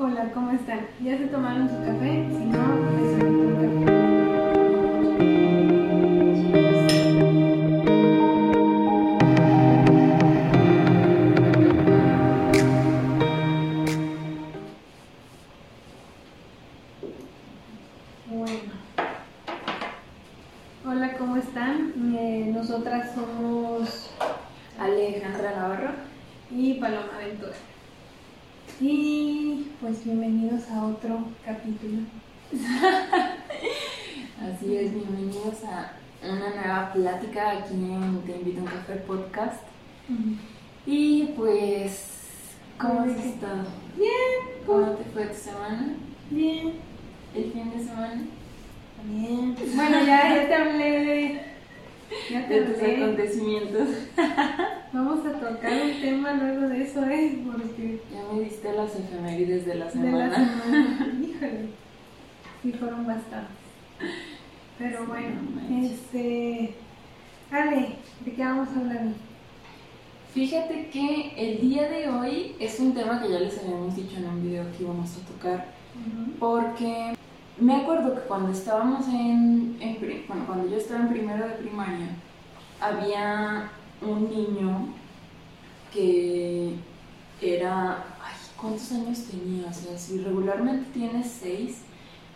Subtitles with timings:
[0.00, 0.78] Hola, ¿cómo están?
[1.02, 2.24] ¿Ya se tomaron su café?
[2.30, 2.58] Si no,
[3.00, 4.17] les un café.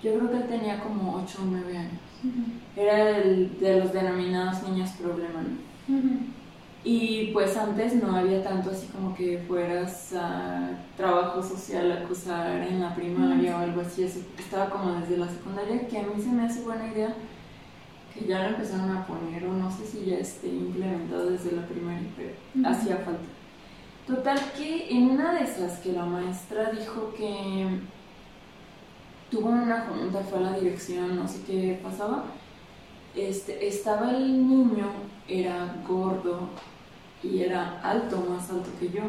[0.02, 2.00] Yo creo que él tenía como ocho o nueve años.
[2.76, 6.32] Era el de los denominados niños problema, ¿no?
[6.84, 12.60] Y pues antes no había tanto así como que fueras a trabajo social a acusar
[12.62, 14.02] en la primaria o algo así.
[14.02, 17.14] Eso estaba como desde la secundaria, que a mí se me hace buena idea
[18.12, 21.66] que ya lo empezaron a poner, o no sé si ya esté implementado desde la
[21.66, 23.22] primaria, pero hacía falta.
[24.06, 27.68] Total que en una de esas que la maestra dijo que
[29.32, 32.24] tuvo una junta, fue a la dirección, no sé qué pasaba,
[33.16, 34.92] este, estaba el niño,
[35.26, 36.50] era gordo
[37.22, 39.02] y era alto, más alto que yo.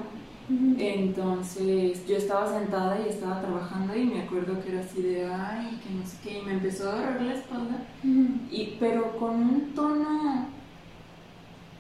[0.78, 5.80] Entonces yo estaba sentada y estaba trabajando y me acuerdo que era así de, ay,
[5.82, 9.74] que no sé qué, y me empezó a agarrar la espalda, y, pero con un
[9.74, 10.48] tono,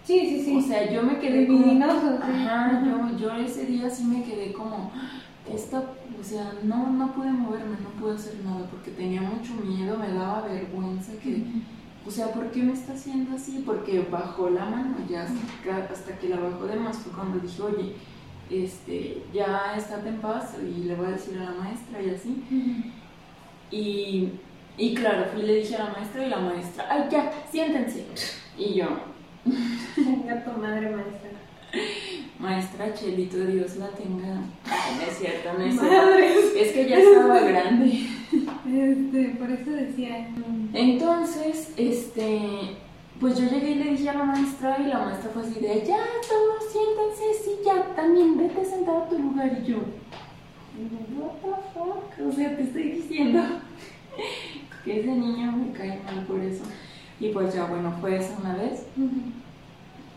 [0.05, 0.57] Sí, sí, sí.
[0.57, 1.81] o sea, yo me quedé como...
[1.81, 4.91] Ajá, yo, yo ese día sí me quedé como,
[5.51, 5.79] esta,
[6.19, 10.13] o sea, no, no pude moverme, no pude hacer nada porque tenía mucho miedo, me
[10.13, 11.43] daba vergüenza que,
[12.05, 13.63] o sea, ¿por qué me está haciendo así?
[13.65, 17.61] Porque bajó la mano, ya hasta, hasta que la bajó de más fue cuando dije,
[17.61, 17.95] oye,
[18.49, 22.43] este, ya estate en paz y le voy a decir a la maestra y así.
[23.71, 24.29] Y,
[24.77, 28.05] y claro, fui y le dije a la maestra y la maestra, ay, ya, siéntense.
[28.57, 28.87] Y yo,
[29.45, 31.29] Venga tu madre maestra.
[32.39, 34.43] Maestra Chelito, Dios la tenga.
[34.65, 36.57] Ay, no es cierto, no es cierto.
[36.57, 38.07] Es que ya estaba grande.
[38.65, 40.27] Este, por eso decía.
[40.73, 42.77] Entonces, este,
[43.19, 45.83] pues yo llegué y le dije a la maestra y la maestra fue así de,
[45.85, 49.59] ya, todos siéntense, sí, ya, también vete sentado a tu lugar.
[49.63, 49.77] Y yo,
[51.17, 53.41] what the fuck, o sea, te estoy diciendo
[54.83, 56.63] que ese niño me cae mal por eso.
[57.19, 58.85] Y pues ya, bueno, fue esa una vez.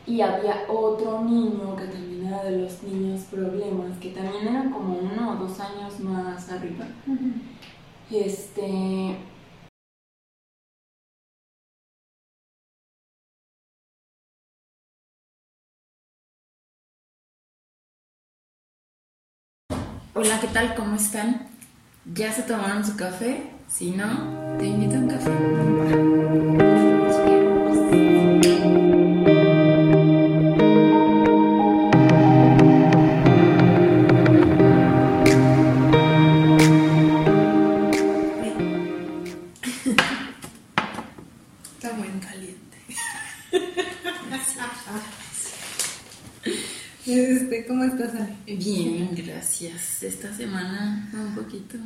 [0.06, 4.98] Y había otro niño que también era de los niños problemas, que también eran como
[4.98, 6.86] uno o dos años más arriba.
[8.10, 9.16] Este.
[20.14, 20.74] Hola, ¿qué tal?
[20.76, 21.48] ¿Cómo están?
[22.14, 23.50] ¿Ya se tomaron su café?
[23.68, 26.85] Si no, te invito a un café.
[47.66, 48.36] ¿Cómo estás, Ale?
[48.46, 50.02] Bien, gracias.
[50.02, 51.76] Esta semana un poquito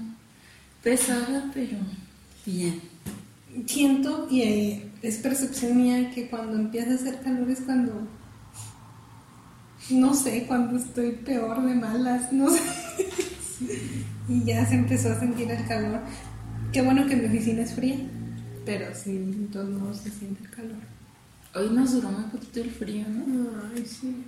[0.82, 1.76] pesada, pero
[2.46, 2.80] bien.
[3.66, 8.06] Siento, y eh, es percepción mía, que cuando empieza a hacer calor es cuando.
[9.90, 12.60] No sé, cuando estoy peor de malas, no sé.
[14.28, 16.00] Y ya se empezó a sentir el calor.
[16.72, 17.96] Qué bueno que mi oficina es fría,
[18.64, 20.78] pero sí, de todos modos se siente el calor.
[21.56, 23.50] Hoy nos duró un poquito el frío, ¿no?
[23.74, 24.24] Ay, sí.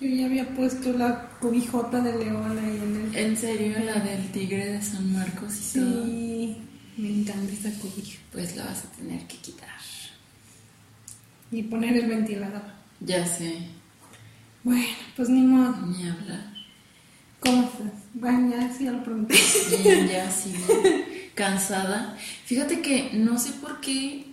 [0.00, 3.16] Yo ya había puesto la cobijota de león ahí en el.
[3.16, 6.04] En serio, la del tigre de San Marcos y todo.
[6.04, 6.56] Sí,
[6.98, 8.18] me encanta esa cobija.
[8.30, 9.68] Pues la vas a tener que quitar.
[11.50, 12.62] Y poner el ventilador.
[13.00, 13.56] Ya sé,
[14.64, 14.84] Bueno,
[15.16, 15.74] pues ni modo.
[15.86, 16.52] ni hablar.
[17.40, 17.92] ¿Cómo estás?
[18.14, 19.34] Bueno, ya sí ya lo pregunté.
[19.82, 20.52] Bien, ya sí.
[21.34, 22.16] Cansada.
[22.44, 24.26] Fíjate que no sé por qué.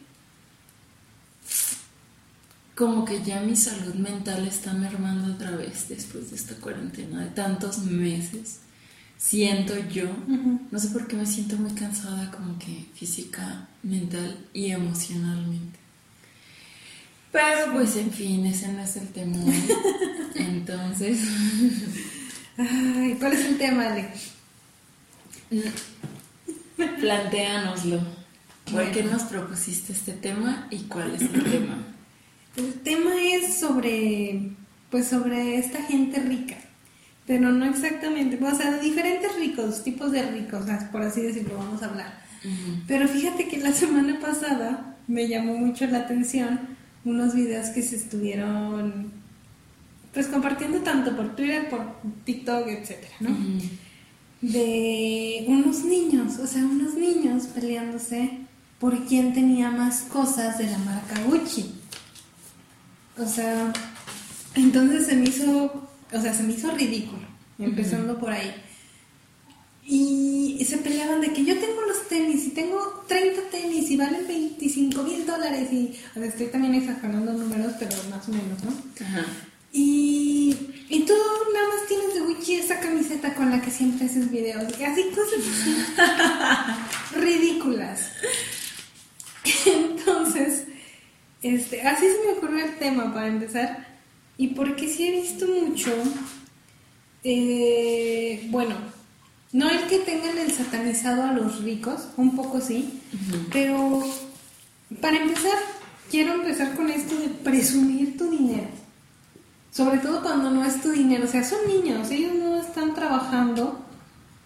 [2.75, 7.29] Como que ya mi salud mental está mermando otra vez después de esta cuarentena de
[7.29, 8.59] tantos meses.
[9.17, 10.09] Siento yo,
[10.71, 15.79] no sé por qué me siento muy cansada, como que física, mental y emocionalmente.
[17.31, 19.37] Pero pues en fin, ese no es el tema.
[20.35, 21.19] Entonces.
[22.57, 24.09] Ay, ¿cuál es el tema, Ale?
[26.99, 27.99] Plantéanoslo.
[28.69, 31.94] ¿Por qué nos propusiste este tema y cuál es el tema?
[33.67, 34.51] Sobre,
[34.91, 36.55] pues sobre esta gente rica,
[37.25, 41.87] pero no exactamente, o sea, diferentes ricos, tipos de ricos, por así decirlo, vamos a
[41.87, 42.21] hablar.
[42.87, 46.59] Pero fíjate que la semana pasada me llamó mucho la atención
[47.05, 49.11] unos videos que se estuvieron
[50.13, 51.81] pues compartiendo tanto por Twitter, por
[52.23, 53.35] TikTok, etcétera, ¿no?
[54.41, 58.39] De unos niños, o sea, unos niños peleándose
[58.79, 61.74] por quién tenía más cosas de la marca Gucci.
[63.17, 63.71] O sea,
[64.55, 67.25] entonces se me hizo, o sea, se me hizo ridículo,
[67.59, 68.53] empezando por ahí.
[69.87, 74.27] Y se peleaban de que yo tengo los tenis y tengo 30 tenis y valen
[74.27, 78.71] 25 mil dólares y o sea, estoy también exagerando números, pero más o menos, ¿no?
[79.05, 79.25] Ajá.
[79.71, 80.55] Y,
[80.89, 81.13] y tú
[81.53, 84.73] nada más tienes de Gucci esa camiseta con la que siempre haces videos.
[84.79, 85.41] Y así cosas
[87.15, 88.09] ridículas.
[89.65, 90.63] Entonces,
[91.53, 93.85] este, así se me ocurrió el tema para empezar.
[94.37, 95.91] Y porque sí he visto mucho,
[97.23, 98.75] eh, bueno,
[99.53, 102.99] no el que tengan el satanizado a los ricos, un poco sí,
[103.51, 104.03] pero
[104.99, 105.57] para empezar,
[106.09, 108.67] quiero empezar con esto de presumir tu dinero.
[109.71, 113.85] Sobre todo cuando no es tu dinero, o sea, son niños, ellos no están trabajando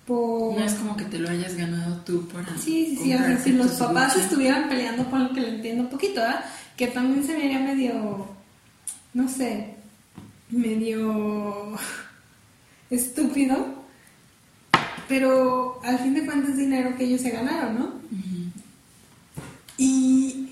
[0.05, 0.57] por...
[0.57, 2.47] No es como que te lo hayas ganado tú para...
[2.57, 5.83] Sí, sí, sí, o sea, si los papás estuvieran peleando por lo que lo entiendo
[5.83, 6.43] un poquito, ¿ah?
[6.79, 8.25] Que también se vería medio,
[9.13, 9.75] no sé,
[10.49, 11.77] medio
[12.89, 13.83] estúpido,
[15.07, 17.99] pero al fin de cuentas es dinero que ellos se ganaron, ¿no?
[19.77, 20.49] Y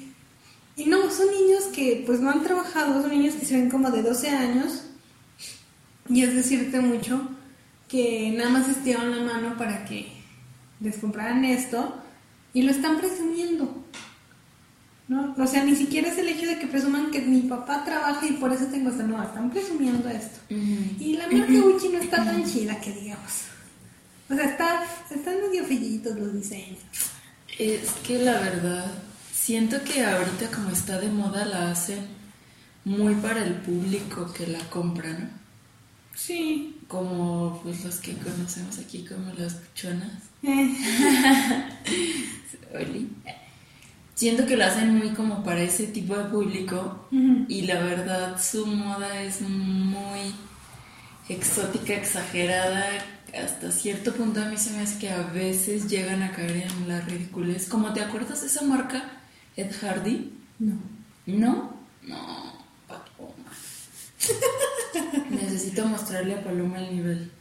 [0.78, 3.90] y no, son niños que pues no han trabajado, son niños que se ven como
[3.90, 4.84] de 12 años.
[6.08, 7.28] Y es decirte mucho
[7.90, 10.08] que nada más estiraron la mano para que
[10.80, 12.00] les compraran esto
[12.54, 13.84] y lo están presumiendo.
[15.08, 15.34] ¿No?
[15.38, 18.34] O sea, ni siquiera es el hecho de que presuman que mi papá trabaja y
[18.34, 19.04] por eso tengo esto.
[19.04, 20.40] No, están presumiendo esto.
[20.50, 23.44] Y la marca Gucci no está tan chida que digamos.
[24.30, 26.80] O sea, está, están medio fellitos los diseños.
[27.58, 28.92] Es que la verdad,
[29.48, 32.06] Siento que ahorita como está de moda la hacen
[32.84, 35.30] muy para el público que la compra, ¿no?
[36.14, 36.82] Sí.
[36.90, 40.24] Como pues los que conocemos aquí como las buchonas.
[44.18, 47.08] Siento que la hacen muy como para ese tipo de público
[47.48, 50.34] y la verdad su moda es muy
[51.30, 52.84] exótica, exagerada,
[53.40, 56.88] hasta cierto punto a mí se me hace que a veces llegan a caer en
[56.88, 57.70] la ridiculez.
[57.70, 59.22] Como te acuerdas de esa marca
[59.56, 60.34] Ed Hardy?
[60.58, 60.80] No.
[61.28, 61.78] ¿No?
[62.02, 63.52] No, Paloma.
[65.30, 67.32] Necesito mostrarle a Paloma el nivel.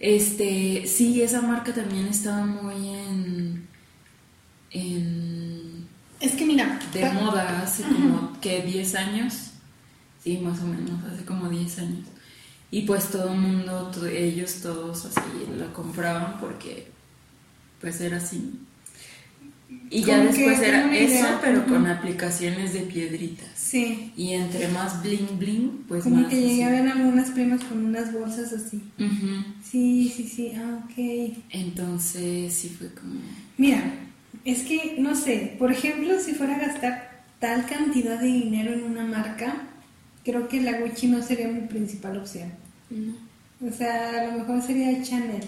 [0.00, 3.68] Este, sí, esa marca también estaba muy en.
[4.70, 5.59] en
[6.20, 6.78] es que mira.
[6.92, 9.50] De moda hace como, que 10 años.
[10.22, 12.06] Sí, más o menos, hace como 10 años.
[12.70, 15.20] Y pues todo el mundo, ellos todos así
[15.58, 16.88] la compraban porque
[17.80, 18.60] pues era así.
[19.88, 23.48] Y ya después era eso, pero con aplicaciones de piedritas.
[23.56, 24.12] Sí.
[24.16, 26.26] Y entre más bling bling, pues Como más.
[26.30, 28.82] que llegué a ver algunas primas con unas bolsas así.
[29.68, 30.52] Sí, sí, sí.
[30.56, 31.36] Ah, ok.
[31.50, 33.14] Entonces sí fue como.
[33.58, 33.82] Mira,
[34.44, 38.84] es que no sé, por ejemplo, si fuera a gastar tal cantidad de dinero en
[38.84, 39.54] una marca,
[40.24, 42.52] creo que la Gucci no sería mi principal opción.
[43.66, 45.44] O sea, a lo mejor sería Chanel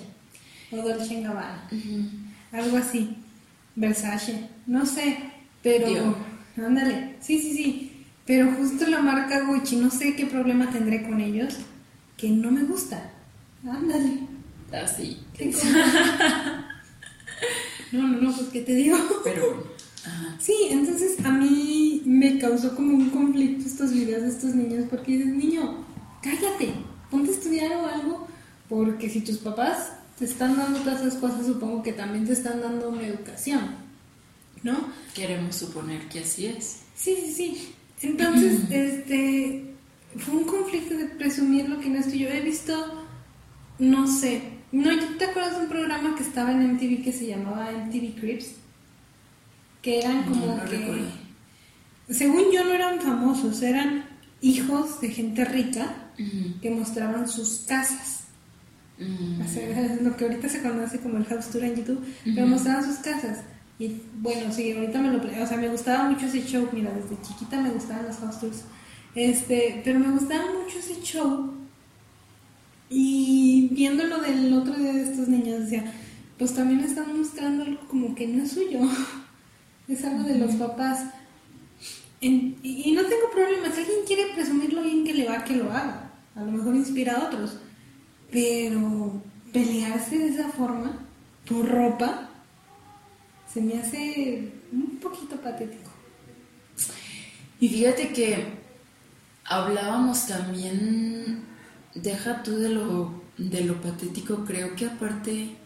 [0.71, 1.69] o Dolce Gabbana.
[2.53, 3.17] Algo así.
[3.75, 5.17] Versace, no sé,
[5.63, 6.15] pero
[6.59, 11.23] ándale, sí, sí, sí, pero justo la marca Gucci, no sé qué problema tendré con
[11.23, 11.57] ellos,
[12.19, 13.11] que no me gusta,
[13.65, 14.19] ándale.
[14.73, 15.19] Así.
[17.93, 18.97] no, no, no, pues qué te digo.
[19.25, 19.73] Pero
[20.41, 25.13] Sí, entonces a mí me causó como un conflicto estos videos de estos niños porque
[25.13, 25.85] dices, niño,
[26.21, 26.73] cállate,
[27.11, 28.27] ponte a estudiar o algo,
[28.69, 32.61] porque si tus papás te están dando todas esas cosas, supongo que también te están
[32.61, 33.61] dando una educación,
[34.65, 34.89] ¿no?
[35.15, 36.81] Queremos suponer que así es.
[36.97, 37.75] Sí, sí, sí.
[38.03, 39.75] Entonces, este,
[40.17, 42.75] fue un conflicto de presumir lo que no es que yo he visto
[43.79, 44.43] no sé.
[44.73, 44.88] No,
[45.19, 48.52] ¿te acuerdas de un programa que estaba en MTV que se llamaba MTV Crips?
[49.83, 51.05] Que eran como que...
[52.09, 54.07] Según yo no eran famosos, eran
[54.41, 55.95] hijos de gente rica
[56.61, 58.25] que mostraban sus casas.
[58.99, 63.41] lo que ahorita se conoce como el house tour en YouTube, pero mostraban sus casas.
[63.79, 65.19] Y bueno, sí, ahorita me lo...
[65.19, 68.64] O sea, me gustaba mucho ese show, mira, desde chiquita me gustaban los house tours.
[69.14, 71.62] Este, pero me gustaba mucho ese show.
[72.95, 75.91] Y viéndolo del otro día de estos niños, decía,
[76.39, 78.81] pues también están mostrando algo como que no es suyo.
[79.89, 81.07] es algo de los papás.
[82.21, 85.73] y, no tengo problema, si alguien quiere presumir lo bien que le va, que lo
[85.73, 86.11] haga.
[86.35, 87.57] A lo mejor inspira a otros.
[88.31, 89.23] Pero
[89.53, 90.93] pelearse de esa forma,
[91.49, 92.29] por ropa,
[93.53, 95.91] se me hace un poquito patético.
[97.61, 98.45] Y fíjate que
[99.45, 101.45] hablábamos también,
[101.95, 105.57] deja tú de lo, de lo patético, creo que aparte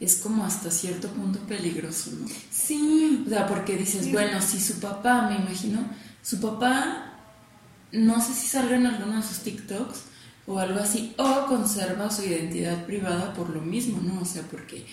[0.00, 2.26] es como hasta cierto punto peligroso, ¿no?
[2.50, 3.22] Sí.
[3.26, 5.84] O sea, porque dices, bueno, si su papá, me imagino,
[6.22, 7.12] su papá,
[7.92, 10.02] no sé si salga en alguno de sus TikToks
[10.46, 14.22] o algo así, o conserva su identidad privada por lo mismo, ¿no?
[14.22, 14.86] O sea, porque,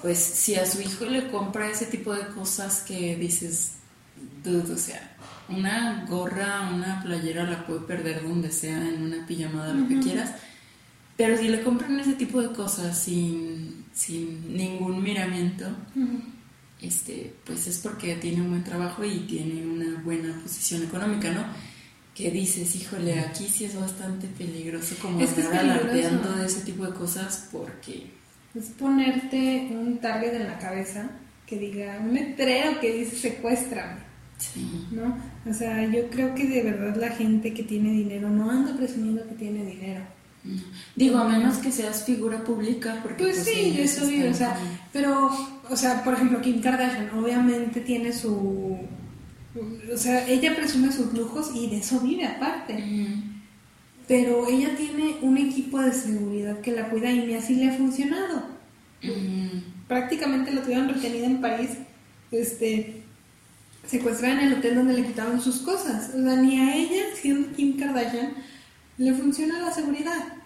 [0.00, 3.72] pues, si a su hijo le compra ese tipo de cosas que dices,
[4.42, 5.16] dude, o sea,
[5.48, 10.32] una gorra, una playera la puede perder donde sea, en una pijamada, lo que quieras.
[11.16, 13.84] Pero si le compran ese tipo de cosas sin,
[14.48, 15.66] ningún miramiento,
[16.80, 21.44] este, pues es porque tiene un buen trabajo y tiene una buena posición económica, ¿no?
[22.14, 26.92] Que dices, híjole, aquí sí es bastante peligroso como estar alardeando de ese tipo de
[26.92, 28.10] cosas porque...
[28.54, 31.10] Es ponerte un target en la cabeza
[31.46, 34.05] que diga, un letrero que dice secuestra
[34.38, 34.86] Sí.
[34.90, 35.16] ¿No?
[35.48, 39.26] O sea, yo creo que de verdad la gente que tiene dinero no anda presumiendo
[39.28, 40.02] que tiene dinero.
[40.94, 43.24] Digo, a menos que seas figura pública, porque...
[43.24, 44.56] Pues, pues sí, eso vive, o sea,
[44.92, 45.30] pero,
[45.68, 48.78] o sea, por ejemplo, Kim Kardashian obviamente tiene su...
[49.92, 52.84] O sea, ella presume sus lujos y de eso vive aparte.
[54.06, 57.72] Pero ella tiene un equipo de seguridad que la cuida y ni así le ha
[57.72, 58.44] funcionado.
[59.88, 61.70] Prácticamente lo tuvieron retenida en París,
[62.30, 63.02] este,
[63.86, 66.10] secuestrada en el hotel donde le quitaban sus cosas.
[66.14, 68.34] O sea, ni a ella, siendo Kim Kardashian,
[68.98, 70.36] le funciona la seguridad.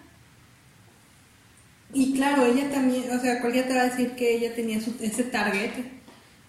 [1.93, 5.23] Y claro, ella también, o sea, cualquiera te va a decir que ella tenía ese
[5.23, 5.71] target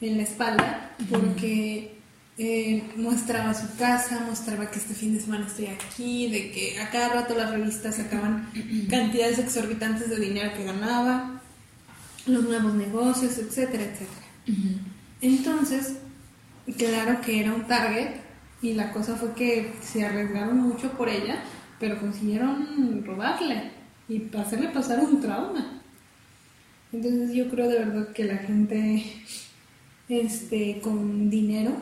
[0.00, 1.96] en la espalda, porque
[2.38, 6.90] eh, mostraba su casa, mostraba que este fin de semana estoy aquí, de que a
[6.90, 8.48] cada rato las revistas sacaban
[8.88, 11.42] cantidades exorbitantes de dinero que ganaba,
[12.26, 14.26] los nuevos negocios, etcétera, etcétera.
[15.20, 15.94] Entonces,
[16.76, 18.16] claro que era un target
[18.62, 21.42] y la cosa fue que se arriesgaron mucho por ella,
[21.80, 23.72] pero consiguieron robarle
[24.08, 25.80] y hacerle pasar un trauma.
[26.92, 29.04] Entonces yo creo de verdad que la gente
[30.08, 31.72] este, con dinero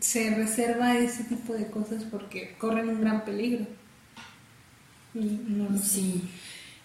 [0.00, 3.66] se reserva ese tipo de cosas porque corren un gran peligro.
[5.14, 6.22] no sí.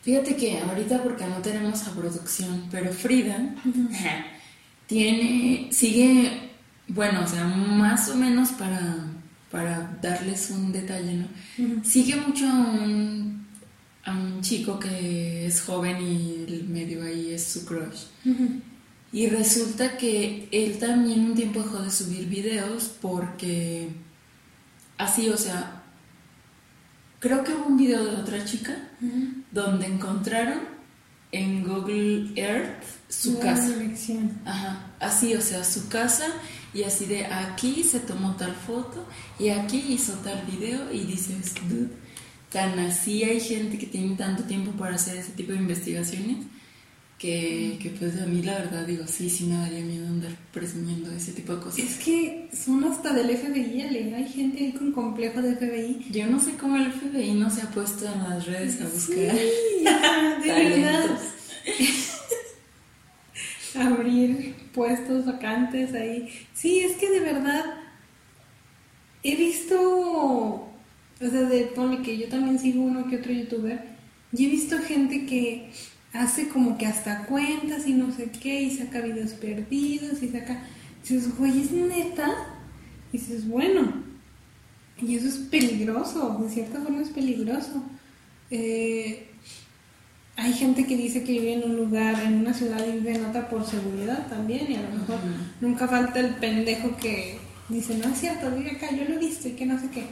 [0.02, 3.56] Fíjate que ahorita porque no tenemos a producción, pero Frida
[4.88, 6.52] tiene, sigue
[6.88, 8.98] bueno, o sea, más o menos para,
[9.52, 11.84] para darles un detalle, ¿no?
[11.84, 13.48] Sigue mucho a un,
[14.04, 18.06] a un, chico que es joven y el medio ahí es su crush.
[19.12, 23.90] Y resulta que él también un tiempo dejó de subir videos porque
[24.98, 25.84] así, o sea,
[27.20, 28.78] creo que hubo un video de otra chica
[29.52, 30.60] donde encontraron
[31.32, 33.74] en Google Earth su casa.
[34.46, 36.28] Ajá, así, o sea, su casa
[36.76, 39.06] y así de aquí se tomó tal foto
[39.40, 41.90] y aquí hizo tal video y dices, dude,
[42.52, 46.46] tan así hay gente que tiene tanto tiempo para hacer ese tipo de investigaciones
[47.18, 51.10] que, que, pues a mí la verdad digo, sí, sí me daría miedo andar presumiendo
[51.12, 51.80] ese tipo de cosas.
[51.80, 54.14] Es que son hasta del FBI, Ale.
[54.14, 56.08] hay gente ahí con complejo de FBI.
[56.12, 59.32] Yo no sé cómo el FBI no se ha puesto en las redes a buscar.
[59.32, 61.20] Sí, de verdad.
[64.76, 66.30] Puestos vacantes ahí.
[66.54, 67.64] Sí, es que de verdad
[69.24, 70.70] he visto, o
[71.20, 73.96] sea, de pone que yo también sigo uno que otro youtuber,
[74.34, 75.72] y he visto gente que
[76.12, 80.62] hace como que hasta cuentas y no sé qué, y saca videos perdidos, y saca,
[81.02, 82.30] dices, güey, es neta,
[83.14, 83.94] y dices, bueno,
[85.02, 87.82] y eso es peligroso, de cierta forma es peligroso.
[88.52, 89.30] Eh,
[90.38, 93.26] hay gente que dice que vive en un lugar, en una ciudad y vive en
[93.26, 95.20] otra por seguridad también, y a lo mejor
[95.62, 97.40] nunca falta el pendejo que
[97.70, 100.06] dice, no es cierto, vive acá, yo lo he visto y que no sé qué.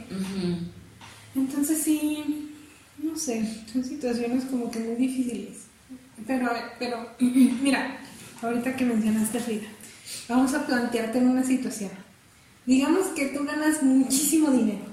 [1.34, 2.50] Entonces sí,
[2.98, 5.64] no sé, son situaciones como que muy difíciles.
[6.26, 7.98] Pero, pero, mira,
[8.40, 9.66] ahorita que mencionaste Frida,
[10.28, 11.90] vamos a plantearte en una situación.
[12.64, 14.86] Digamos que tú ganas muchísimo dinero.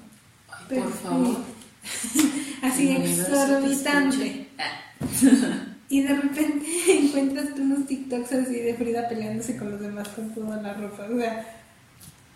[0.67, 1.37] por favor.
[2.61, 4.50] así exorbitante.
[5.89, 10.61] y de repente encuentras unos TikToks así de Frida peleándose con los demás con toda
[10.61, 11.07] la ropa.
[11.11, 11.45] O sea,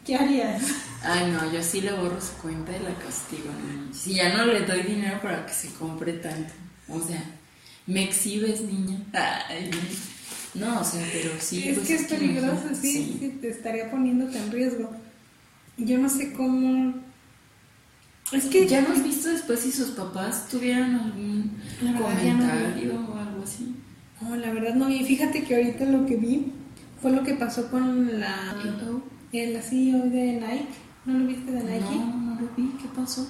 [0.05, 0.63] ¿qué harías?
[1.03, 3.49] Ay, no, yo sí le borro su cuenta y la castigo.
[3.93, 6.53] Si ya no le doy dinero para que se compre tanto.
[6.87, 7.23] O sea,
[7.87, 8.97] me exhibes, niña.
[9.13, 9.71] Ay,
[10.55, 11.67] no, o sea, pero sí.
[11.67, 14.91] Es pues que es peligroso, sí, sí, te estaría poniéndote en riesgo.
[15.77, 17.04] Yo no sé cómo.
[18.31, 18.67] Es que.
[18.67, 21.57] ¿Ya no has visto después si sus papás tuvieran algún
[21.97, 23.75] comentario o algo así?
[24.21, 25.03] No, la verdad no vi.
[25.03, 26.51] Fíjate que ahorita lo que vi
[27.01, 28.55] fue lo que pasó con la.
[29.31, 30.67] El CEO de Nike.
[31.05, 31.95] ¿No lo viste de Nike?
[31.95, 32.71] No, no lo vi.
[32.81, 33.27] ¿Qué pasó?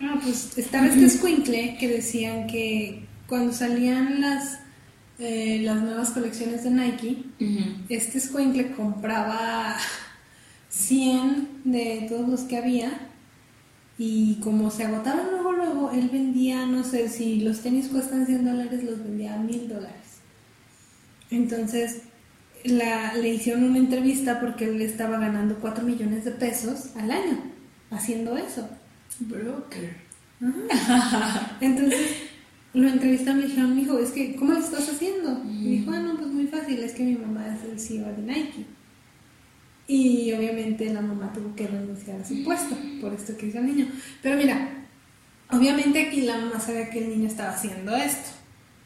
[0.00, 4.60] Ah, pues estaba este squinkle que decían que cuando salían las
[5.18, 7.24] eh, las nuevas colecciones de Nike,
[7.88, 9.76] este squinkle compraba
[10.68, 13.07] 100 de todos los que había
[13.98, 18.44] y como se agotaban luego, luego, él vendía, no sé, si los tenis cuestan 100
[18.44, 20.20] dólares, los vendía a 1000 dólares.
[21.30, 22.02] Entonces
[22.64, 27.38] la, le hicieron una entrevista porque él estaba ganando 4 millones de pesos al año
[27.90, 28.68] haciendo eso.
[29.20, 29.96] Broker.
[31.60, 32.00] Entonces
[32.74, 35.42] lo entrevistaron y me dijeron, hijo, es que, ¿cómo lo estás haciendo?
[35.44, 38.22] Y dijo, ah, no, pues muy fácil, es que mi mamá es el CEO de
[38.22, 38.66] Nike.
[39.90, 43.66] Y obviamente la mamá tuvo que renunciar a su puesto por esto que hizo el
[43.66, 43.88] niño.
[44.22, 44.68] Pero mira,
[45.50, 48.28] obviamente aquí la mamá sabía que el niño estaba haciendo esto.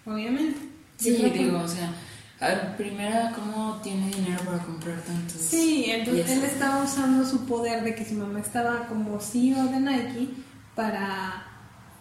[0.06, 0.61] Obviamente.
[0.99, 1.92] Sí, digo, o sea,
[2.38, 5.40] a ver, primera, ¿cómo tiene dinero para comprar tantos?
[5.40, 9.80] Sí, entonces él estaba usando su poder de que su mamá estaba como CEO de
[9.80, 10.28] Nike
[10.76, 11.44] para,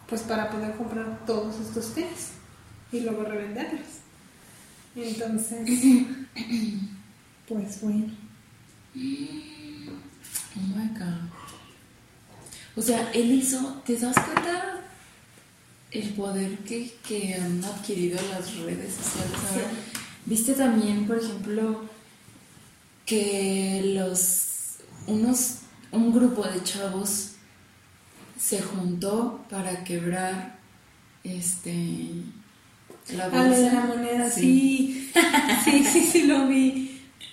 [0.07, 2.33] pues para poder comprar todos estos tenis
[2.91, 3.87] y luego revenderlos.
[4.95, 5.67] Entonces,
[7.47, 8.30] pues bueno.
[8.95, 11.29] Oh my god.
[12.75, 14.81] O sea, él hizo, ¿te das cuenta
[15.91, 19.71] el poder que, que han adquirido las redes sociales ahora?
[20.25, 21.89] Viste también, por ejemplo,
[23.05, 24.77] que los
[25.07, 25.57] unos
[25.91, 27.31] un grupo de chavos
[28.39, 30.57] se juntó para quebrar
[31.23, 32.07] este
[33.13, 33.49] la bolsa.
[33.49, 35.11] de la moneda, sí.
[35.65, 36.90] sí, sí, sí, lo vi.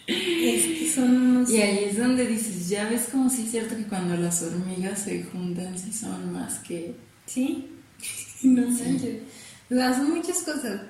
[0.09, 5.01] Y ahí es donde dices, ya ves como si es cierto que cuando las hormigas
[5.01, 6.95] se juntan, sí son más que...
[7.27, 7.69] Sí,
[8.43, 9.23] no sé.
[9.69, 10.81] Son muchas cosas.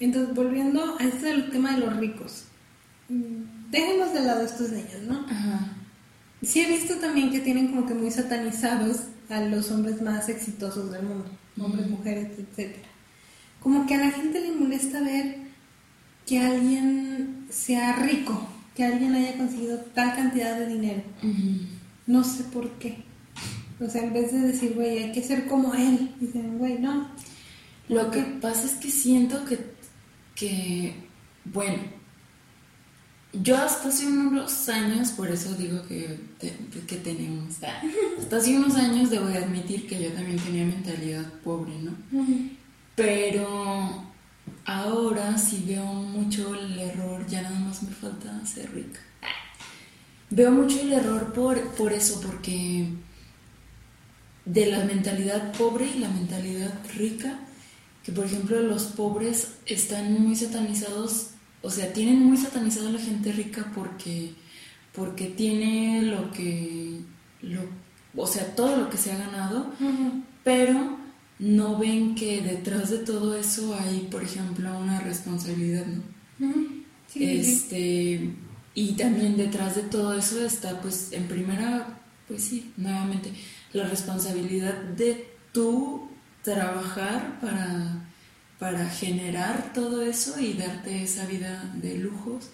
[0.00, 2.44] Entonces, volviendo a este tema de los ricos.
[3.08, 5.26] Dejemos de lado estos niños, ¿no?
[5.28, 5.76] Ajá.
[6.42, 10.90] Sí he visto también que tienen como que muy satanizados a los hombres más exitosos
[10.90, 11.26] del mundo.
[11.58, 12.88] Hombres, mujeres, etcétera.
[13.60, 15.36] Como que a la gente le molesta ver
[16.26, 21.02] que alguien sea rico que alguien haya conseguido tal cantidad de dinero.
[22.06, 23.04] No sé por qué.
[23.80, 27.08] O sea, en vez de decir, güey, hay que ser como él, dicen, güey, no.
[27.88, 29.58] Lo que pasa es que siento que,
[30.34, 30.94] que,
[31.44, 31.78] bueno,
[33.32, 36.18] yo hasta hace unos años, por eso digo que,
[36.86, 37.56] que tenemos,
[38.18, 41.92] hasta hace unos años debo admitir que yo también tenía mentalidad pobre, ¿no?
[42.94, 44.11] Pero
[44.64, 49.00] Ahora sí veo mucho el error, ya nada más me falta ser rica.
[50.30, 52.88] Veo mucho el error por, por eso, porque
[54.44, 57.40] de la mentalidad pobre y la mentalidad rica,
[58.04, 62.98] que por ejemplo los pobres están muy satanizados, o sea, tienen muy satanizado a la
[62.98, 64.32] gente rica porque,
[64.92, 67.00] porque tiene lo que,
[67.42, 67.60] lo,
[68.16, 69.72] o sea, todo lo que se ha ganado,
[70.42, 71.01] pero
[71.38, 75.86] no ven que detrás de todo eso hay, por ejemplo, una responsabilidad,
[76.38, 76.52] ¿no?
[77.14, 78.30] este,
[78.74, 83.32] y también detrás de todo eso está, pues, en primera, pues sí, nuevamente,
[83.72, 86.08] la responsabilidad de tú
[86.42, 88.08] trabajar para,
[88.58, 92.50] para generar todo eso y darte esa vida de lujos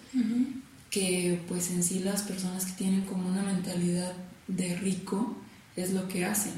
[0.89, 4.13] que pues en sí las personas que tienen como una mentalidad
[4.47, 5.37] de rico
[5.75, 6.53] es lo que hacen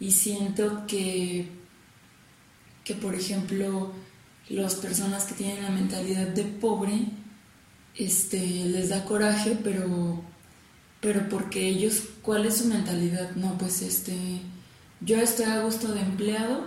[0.00, 1.46] y siento que,
[2.84, 3.92] que, por ejemplo,
[4.48, 7.04] las personas que tienen la mentalidad de pobre,
[7.94, 10.22] este, les da coraje, pero,
[11.00, 13.36] pero porque ellos, ¿cuál es su mentalidad?
[13.36, 14.40] No, pues este,
[15.02, 16.64] yo estoy a gusto de empleado,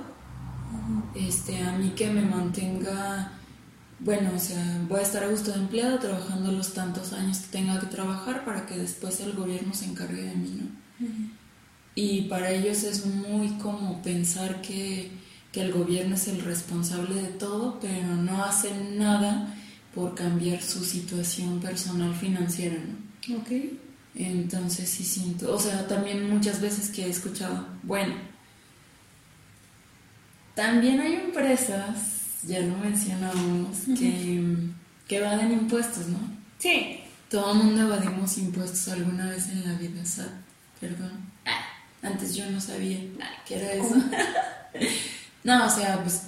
[1.15, 3.31] este, a mí que me mantenga,
[3.99, 7.57] bueno, o sea, voy a estar a gusto de empleado trabajando los tantos años que
[7.57, 11.42] tenga que trabajar para que después el gobierno se encargue de mí, ¿no?
[11.95, 15.11] Y para ellos es muy como pensar que,
[15.51, 19.55] que el gobierno es el responsable de todo, pero no hacen nada
[19.93, 23.37] por cambiar su situación personal financiera, ¿no?
[23.37, 23.51] Ok.
[24.15, 28.13] Entonces sí siento, o sea, también muchas veces que he escuchado, bueno,
[30.55, 34.55] también hay empresas, ya lo mencionamos, que,
[35.07, 36.19] que evaden impuestos, ¿no?
[36.59, 36.99] Sí.
[37.29, 40.31] Todo el mundo evadimos impuestos alguna vez en la vida, ¿sabes?
[40.79, 41.32] Perdón.
[42.03, 42.99] Antes yo no sabía
[43.47, 43.95] qué era eso.
[45.43, 46.23] no, o sea, pues...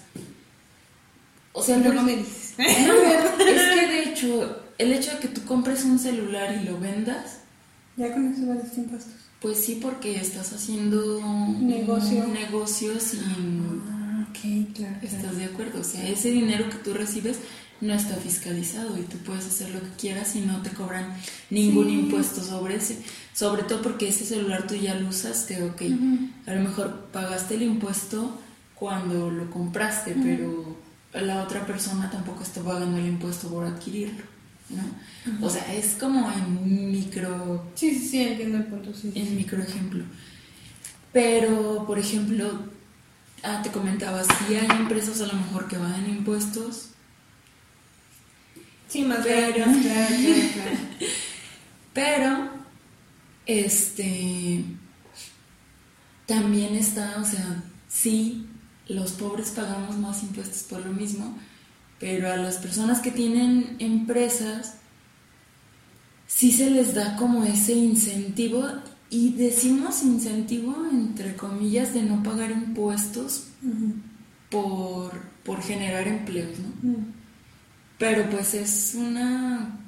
[1.54, 2.54] O sea, Luego me dices.
[2.58, 7.40] Es que de hecho, el hecho de que tú compres un celular y lo vendas,
[7.98, 9.14] Ya con eso vales impuestos.
[9.42, 12.26] pues sí, porque estás haciendo un Negocio.
[12.28, 13.82] negocio sin...
[13.90, 14.96] Ah, ok, claro.
[15.02, 15.80] ¿Estás de acuerdo?
[15.82, 17.38] O sea, ese dinero que tú recibes
[17.82, 21.14] no está fiscalizado y tú puedes hacer lo que quieras y no te cobran
[21.50, 21.94] ningún Sí.
[21.94, 22.98] impuesto sobre ese.
[23.36, 25.82] Sobre todo porque ese celular tú ya lo usaste, ok.
[25.82, 26.30] Ujú.
[26.48, 28.40] A lo mejor pagaste el impuesto
[28.76, 30.78] cuando lo compraste, pero
[31.14, 34.24] la otra persona tampoco está pagando el impuesto por adquirirlo,
[34.70, 35.46] ¿no?
[35.46, 39.12] O sea, es como en micro Sí, sí, sí, entiendo el punto, sí.
[39.14, 39.20] sí.
[39.20, 40.04] en micro ejemplo.
[41.12, 42.50] Pero, por ejemplo,
[43.44, 46.90] ah, te comentaba, si hay empresas a lo mejor que van en impuestos,
[48.88, 50.78] Sí, más Pero- claro, claro.
[51.94, 52.50] pero,
[53.46, 54.64] este,
[56.26, 58.48] también está, o sea, sí,
[58.88, 61.38] los pobres pagamos más impuestos por lo mismo,
[62.00, 64.76] pero a las personas que tienen empresas,
[66.28, 68.68] sí se les da como ese incentivo,
[69.10, 73.48] y decimos incentivo entre comillas de no pagar impuestos
[74.50, 76.96] por, por generar empleos, ¿no?
[77.98, 79.80] Pero pues es una...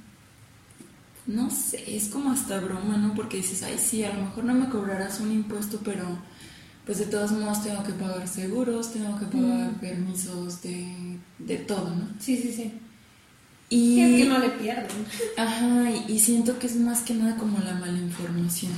[1.28, 3.13] No sé, es como hasta broma, ¿no?
[3.13, 6.04] Porque dices, ay, sí, a lo mejor no me cobrarás un impuesto, pero
[6.86, 9.80] pues de todos modos tengo que pagar seguros, tengo que pagar Mm.
[9.80, 12.08] permisos de, de todo, ¿no?
[12.20, 12.72] Sí, sí, sí.
[13.70, 15.06] Y, Sí, es que no le pierden.
[15.38, 18.72] Ajá, y, y siento que es más que nada como la mala información,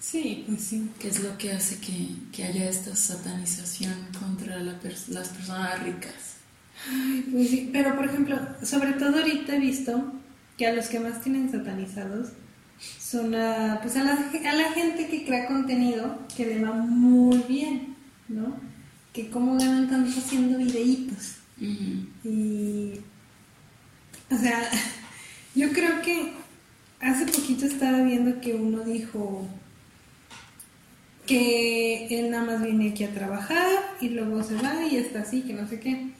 [0.00, 0.88] Sí, pues sí.
[0.98, 4.72] que es lo que hace que, que haya esta satanización contra la
[5.08, 6.14] las personas ricas.
[6.90, 7.68] Ay, pues sí.
[7.70, 10.12] Pero, por ejemplo, sobre todo ahorita he visto
[10.60, 12.32] que a los que más tienen satanizados
[12.98, 17.38] son a, pues a, la, a la gente que crea contenido que le va muy
[17.48, 17.96] bien,
[18.28, 18.60] ¿no?
[19.14, 21.36] Que cómo ganan tanto haciendo videitos.
[21.58, 22.92] Y,
[24.30, 24.68] o sea,
[25.54, 26.34] yo creo que
[27.00, 29.48] hace poquito estaba viendo que uno dijo
[31.26, 33.66] que él nada más viene aquí a trabajar
[34.02, 36.10] y luego se va y está así, que no sé qué.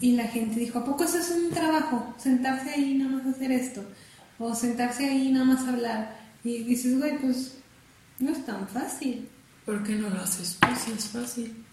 [0.00, 2.14] Y la gente dijo, ¿a poco eso es un trabajo?
[2.18, 3.84] Sentarse ahí nada más hacer esto.
[4.38, 6.16] O sentarse ahí nada más hablar.
[6.44, 7.56] Y dices, güey, pues
[8.20, 9.28] no es tan fácil.
[9.66, 10.56] ¿Por qué no lo haces?
[10.60, 11.64] Pues sí, es fácil.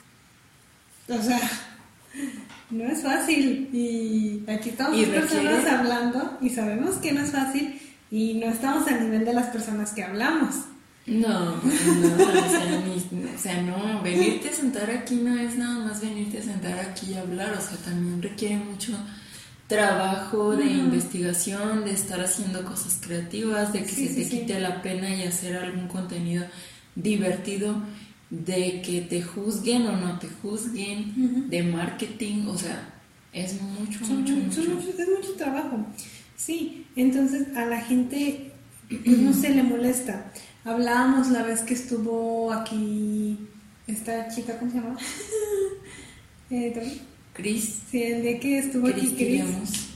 [1.08, 1.40] O sea,
[2.72, 3.70] no es fácil.
[3.72, 8.48] Y aquí estamos Y personas requiere- hablando y sabemos que no es fácil y no
[8.48, 10.56] estamos al nivel de las personas que hablamos.
[11.08, 15.86] No, no, o sea, ni- o sea, no, venirte a sentar aquí no es nada
[15.86, 18.98] más venirte a sentar aquí y hablar, o sea, también requiere mucho
[19.68, 24.40] trabajo de investigación, de estar haciendo cosas creativas, de que Sí, se sí, te sí.
[24.40, 26.46] quite la pena y hacer algún contenido
[26.96, 27.76] divertido,
[28.32, 32.94] de que te juzguen o no te juzguen, de marketing, o sea,
[33.32, 34.62] es mucho, Son mucho, son mucho.
[34.88, 35.86] mucho- es mucho trabajo.
[36.36, 38.52] Sí, entonces a la gente,
[38.90, 40.32] pues no se le molesta.
[40.66, 43.38] Hablábamos la vez que estuvo aquí
[43.86, 44.98] esta chica, ¿cómo se llama?
[46.50, 47.02] eh.
[47.34, 49.90] Chris, Sí, el día que estuvo aquí Chris, diríamos.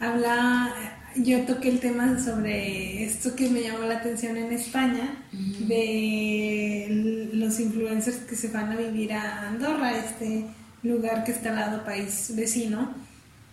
[0.00, 0.74] habla,
[1.16, 7.58] yo toqué el tema sobre esto que me llamó la atención en España, de los
[7.60, 10.44] influencers que se van a vivir a Andorra, este
[10.82, 12.92] lugar que está al lado país vecino,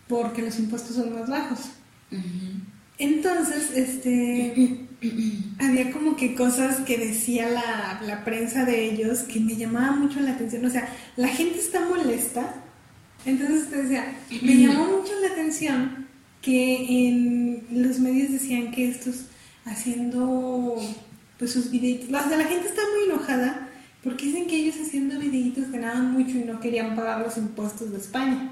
[0.08, 1.60] porque los impuestos son más bajos.
[2.12, 2.71] Ujú.
[3.02, 4.86] Entonces, este,
[5.60, 10.20] había como que cosas que decía la, la prensa de ellos que me llamaba mucho
[10.20, 10.64] la atención.
[10.66, 12.64] O sea, la gente está molesta.
[13.26, 16.08] Entonces te decía, me llamó mucho la atención
[16.44, 19.26] que en los medios decían que estos
[19.66, 20.76] haciendo
[21.40, 23.68] pues sus videitos, o sea, la gente está muy enojada
[24.04, 27.98] porque dicen que ellos haciendo videitos ganaban mucho y no querían pagar los impuestos de
[27.98, 28.52] España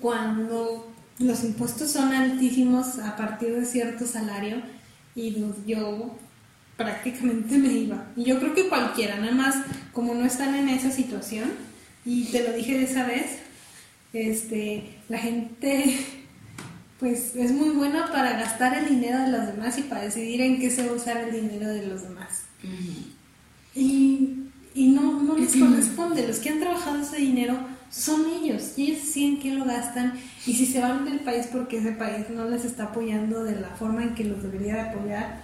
[0.00, 4.62] cuando los impuestos son altísimos a partir de cierto salario
[5.14, 6.16] y yo
[6.76, 8.04] prácticamente me iba.
[8.16, 9.56] Y yo creo que cualquiera, nada más
[9.92, 11.50] como no están en esa situación,
[12.04, 13.38] y te lo dije de esa vez,
[14.12, 15.98] este, la gente
[17.00, 20.60] pues es muy buena para gastar el dinero de los demás y para decidir en
[20.60, 22.44] qué se va a usar el dinero de los demás.
[23.74, 26.26] Y, y no, no, les corresponde.
[26.26, 27.58] Los que han trabajado ese dinero
[27.90, 28.74] son ellos.
[28.76, 30.14] Y ellos deciden quién lo gastan
[30.46, 33.68] y si se van del país porque ese país no les está apoyando de la
[33.70, 35.40] forma en que los debería de apoyar.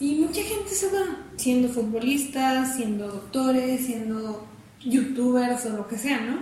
[0.00, 4.46] Y mucha gente se va siendo futbolistas, siendo doctores, siendo
[4.84, 6.38] youtubers o lo que sea, ¿no?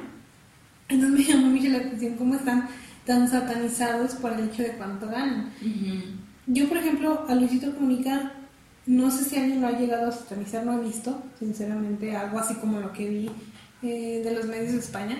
[0.89, 2.69] Entonces me llamó mucho la atención cómo están
[3.05, 5.51] tan satanizados por el hecho de cuánto ganan.
[6.47, 8.33] Yo, por ejemplo, a Luisito Comunica,
[8.87, 12.55] no sé si alguien lo ha llegado a satanizar, no he visto, sinceramente, algo así
[12.55, 13.31] como lo que vi
[13.83, 15.17] eh, de los medios de España.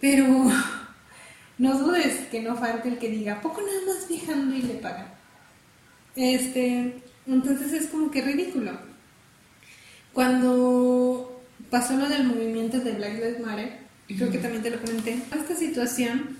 [0.00, 0.26] Pero
[1.58, 5.08] no dudes que no falte el que diga, poco nada más viajando y le pagan?
[6.16, 8.72] Este, entonces es como que ridículo.
[10.12, 15.18] Cuando pasó lo del movimiento de Black Lives Matter, creo que también te lo comenté,
[15.34, 16.36] esta situación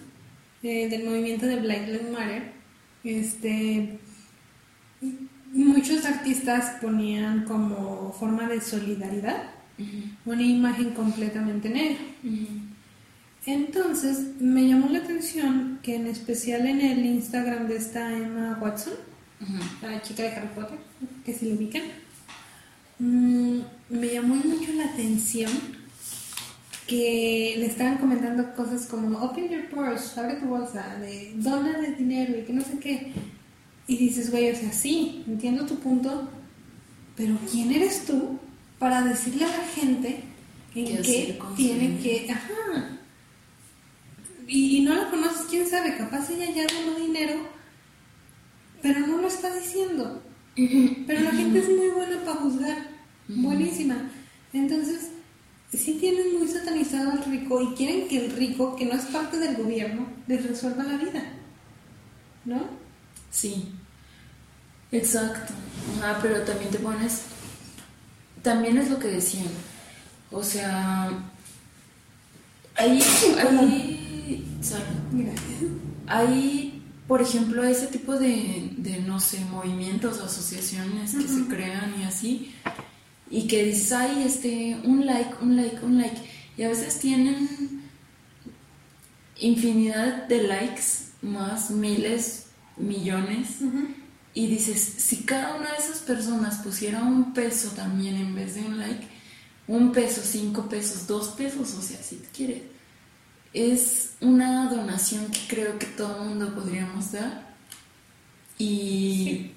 [0.63, 2.53] eh, del movimiento de Black Lives Matter,
[3.03, 3.99] este,
[5.53, 9.54] muchos artistas ponían como forma de solidaridad
[10.25, 12.05] una imagen completamente negra.
[13.47, 18.95] Entonces me llamó la atención que en especial en el Instagram de esta Emma Watson,
[19.83, 20.79] la chica de Harry Potter,
[21.25, 21.83] que se le ubican,
[22.99, 23.59] mm,
[23.91, 25.51] me llamó mucho la atención
[26.87, 31.95] que le estaban comentando cosas como open your purse, abre tu bolsa, de dona de
[31.95, 33.13] dinero y que no sé qué.
[33.87, 36.29] Y dices, güey, o sea, sí, entiendo tu punto,
[37.17, 38.39] pero ¿quién eres tú
[38.79, 40.25] para decirle a la gente
[40.75, 42.31] en qué tiene que...
[42.31, 42.99] Ajá.
[44.47, 47.35] Y, no la conoces, quién sabe, capaz ella ya donó dinero,
[48.83, 50.23] pero no lo está diciendo.
[50.55, 52.77] Pero la gente es muy buena para juzgar,
[53.27, 54.11] buenísima.
[54.53, 55.11] Entonces,
[55.73, 59.39] sí tienen muy satanizado al rico y quieren que el rico, que no es parte
[59.39, 61.25] del gobierno, les resuelva la vida.
[62.45, 62.63] ¿No?
[63.31, 63.73] Sí.
[64.93, 65.53] Exacto.
[65.99, 67.23] Ajá, pero también te pones.
[68.45, 69.49] También es lo que decían.
[70.31, 71.11] O sea.
[72.77, 73.03] Hay.
[73.37, 74.05] hay
[76.07, 82.05] hay, por ejemplo, ese tipo de, de no sé, movimientos, asociaciones que se crean y
[82.05, 82.55] así
[83.31, 86.17] y que dices, ay, este, un like, un like, un like.
[86.57, 87.83] Y a veces tienen
[89.41, 90.83] infinidad de likes,
[91.21, 93.59] más miles, millones.
[94.35, 98.63] Y dices, si cada una de esas personas pusiera un peso también en vez de
[98.63, 99.07] un like,
[99.69, 102.63] un peso, cinco pesos, dos pesos, o sea, si te quieres,
[103.53, 107.55] es una donación que creo que todo el mundo podríamos dar.
[108.59, 109.53] Y,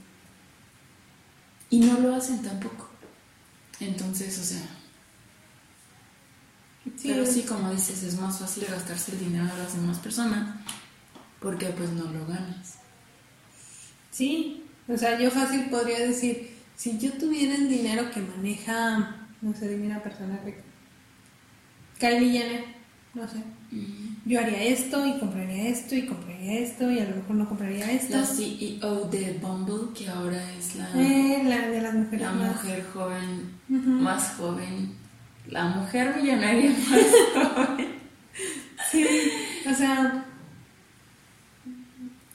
[1.72, 2.88] y no lo hacen tampoco.
[3.80, 4.68] Entonces, o sea.
[7.02, 10.56] pero sí, como dices, es más fácil gastarse el dinero de las demás personas
[11.40, 12.76] porque pues no lo ganas.
[14.12, 19.54] Sí, o sea, yo fácil podría decir, si yo tuviera el dinero que maneja, no
[19.54, 20.62] sé, dime una persona rica,
[22.00, 22.64] Kylie Jenner,
[23.14, 23.38] no sé,
[24.26, 27.92] yo haría esto y compraría esto y compraría esto y a lo mejor no compraría
[27.92, 28.18] esto.
[28.18, 32.86] La CEO de Bumble, que ahora es la, eh, la de las mujeres la mujer
[32.94, 34.94] joven, más joven,
[35.50, 37.88] la mujer millonaria más joven.
[38.92, 39.06] Sí,
[39.70, 40.26] o sea,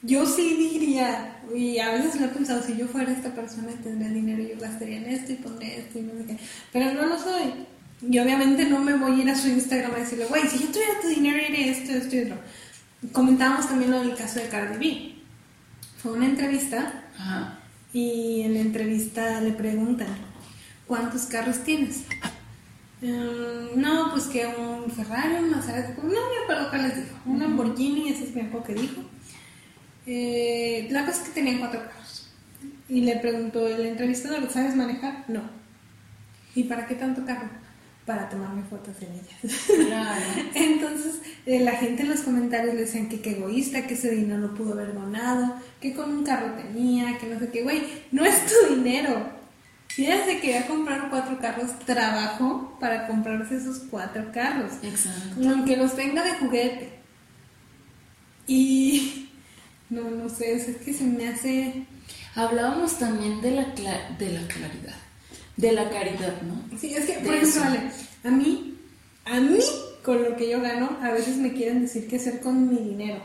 [0.03, 3.83] yo sí diría, y a veces lo he pensado, si yo fuera esta persona y
[3.83, 6.39] tendría dinero, yo gastaría en esto y pondría esto y no sé qué,
[6.73, 7.67] pero no lo soy.
[8.09, 10.67] Y obviamente no me voy a ir a su Instagram a decirle, güey, si yo
[10.69, 12.37] tuviera tu dinero, iría esto, esto y otro.
[13.13, 15.15] Comentábamos también lo del caso de Cardi B.
[16.03, 17.05] Fue una entrevista
[17.93, 20.09] y en la entrevista le preguntan,
[20.87, 22.05] ¿cuántos carros tienes?
[23.03, 27.39] Mm, no, pues que un Ferrari, un Maserati, no me acuerdo qué les dijo, un
[27.41, 29.03] Lamborghini, ese es mi que dijo.
[30.07, 32.31] Eh, la cosa es que tenían cuatro carros.
[32.89, 35.25] Y le preguntó el entrevistador, ¿sabes manejar?
[35.29, 35.43] No.
[36.55, 37.49] ¿Y para qué tanto carro?
[38.05, 39.69] para tomarme fotos en ellas.
[40.55, 44.41] Entonces, eh, la gente en los comentarios le decían que qué egoísta, que ese dinero
[44.41, 48.25] lo pudo haber donado, que con un carro tenía, que no sé qué, güey, no
[48.25, 49.31] es tu dinero.
[49.89, 54.73] Si ella se quería comprar cuatro carros, trabajó para comprarse esos cuatro carros.
[54.83, 55.49] Exacto.
[55.49, 56.99] Aunque los tenga de juguete.
[58.47, 59.29] Y
[59.93, 61.87] no, no sé, es que se me hace...
[62.35, 63.65] Hablábamos también de la,
[64.19, 64.97] de la claridad
[65.57, 66.79] de la caridad, ¿no?
[66.79, 67.81] Sí, es que, por ejemplo, vale,
[68.25, 68.75] a mí,
[69.25, 69.59] a mí,
[70.03, 73.23] con lo que yo gano, a veces me quieren decir qué hacer con mi dinero.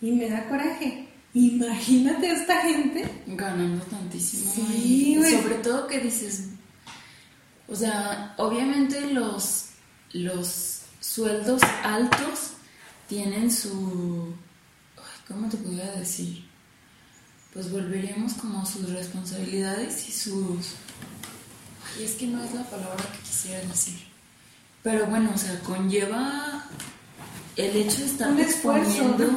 [0.00, 1.06] Y me da coraje.
[1.34, 3.04] Imagínate a esta gente.
[3.26, 4.50] Ganando tantísimo.
[4.52, 6.48] Sí, Sobre todo que dices,
[7.68, 9.66] o sea, obviamente los,
[10.12, 12.52] los sueldos altos
[13.08, 14.34] tienen su...
[15.30, 16.44] ¿Cómo te podría decir?
[17.52, 20.74] Pues volveríamos como sus responsabilidades y sus
[21.98, 24.00] y es que no es la palabra que quisiera decir.
[24.82, 26.64] Pero bueno, o sea, conlleva
[27.54, 29.30] el hecho de estar exponiendo,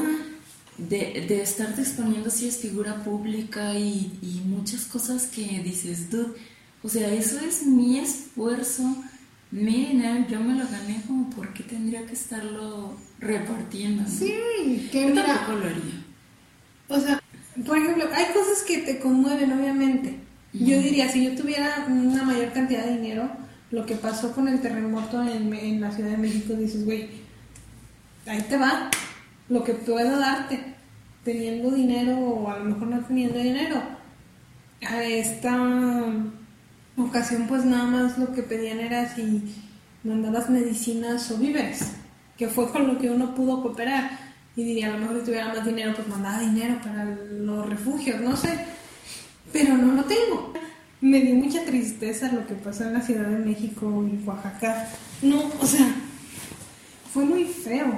[0.77, 6.33] de, de estarte exponiendo si es figura pública y, y muchas cosas que dices, dude,
[6.81, 8.83] o sea, eso es mi esfuerzo,
[9.51, 14.03] mi dinero, yo me lo gané, como por qué tendría que estarlo repartiendo.
[14.07, 16.05] Sí, que Yo mira, tampoco lo haría.
[16.89, 17.21] O sea,
[17.65, 20.17] por ejemplo, hay cosas que te conmueven, obviamente.
[20.53, 23.29] Yo diría, si yo tuviera una mayor cantidad de dinero,
[23.71, 27.09] lo que pasó con el terremoto en, en la Ciudad de México, dices, güey,
[28.27, 28.91] ahí te va,
[29.49, 30.75] lo que puedo darte,
[31.23, 33.81] teniendo dinero o a lo mejor no teniendo dinero.
[34.87, 35.57] A esta
[36.97, 39.41] ocasión, pues nada más lo que pedían era si
[40.03, 41.93] mandabas medicinas o víveres,
[42.43, 44.19] que fue con lo que uno pudo cooperar.
[44.55, 48.19] Y diría, a lo mejor si tuviera más dinero, pues mandaba dinero para los refugios,
[48.19, 48.49] no sé.
[49.53, 50.53] Pero no lo tengo.
[50.99, 54.89] Me dio mucha tristeza lo que pasó en la Ciudad de México y Oaxaca.
[55.21, 55.87] No, o sea,
[57.13, 57.97] fue muy feo.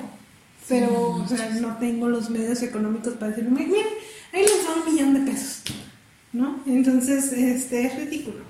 [0.68, 3.86] Pero, o sea, no tengo los medios económicos para decirle, miren,
[4.32, 5.64] ahí les va un millón de pesos.
[6.34, 6.60] ¿No?
[6.68, 8.44] Entonces, este, es ridículo.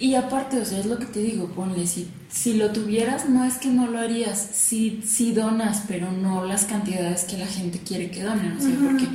[0.00, 3.44] Y aparte, o sea, es lo que te digo, ponle, si, si lo tuvieras, no
[3.44, 7.78] es que no lo harías, si, si donas, pero no las cantidades que la gente
[7.78, 9.06] quiere que donen, o sea, porque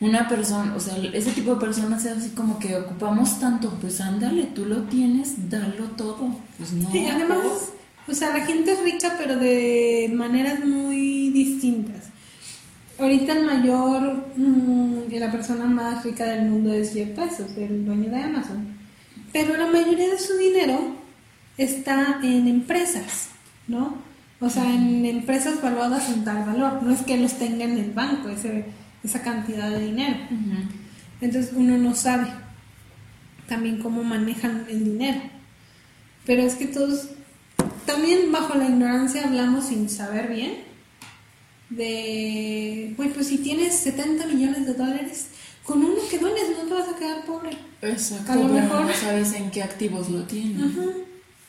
[0.00, 4.00] una persona, o sea, ese tipo de personas es así como que ocupamos tanto, pues
[4.00, 6.90] ándale, tú lo tienes, dalo todo, pues no.
[6.90, 7.72] Sí, además,
[8.06, 12.06] o sea, la gente es rica, pero de maneras muy distintas.
[12.98, 18.10] Ahorita el mayor, mm, la persona más rica del mundo es Jeff Bezos, el dueño
[18.10, 18.77] de Amazon.
[19.32, 20.96] Pero la mayoría de su dinero
[21.56, 23.28] está en empresas,
[23.66, 23.96] ¿no?
[24.40, 26.82] O sea, en empresas valuadas en tal valor.
[26.82, 28.66] No es que los tenga en el banco, ese,
[29.02, 30.16] esa cantidad de dinero.
[31.20, 32.28] Entonces uno no sabe
[33.48, 35.20] también cómo manejan el dinero.
[36.24, 37.08] Pero es que todos,
[37.86, 40.68] también bajo la ignorancia hablamos sin saber bien
[41.70, 45.28] de, güey, pues si tienes 70 millones de dólares,
[45.68, 47.50] con uno que dones no te vas a quedar pobre.
[47.82, 50.62] Exacto, A lo mejor- no sabes en qué activos lo tienen.
[50.62, 50.82] Ajá.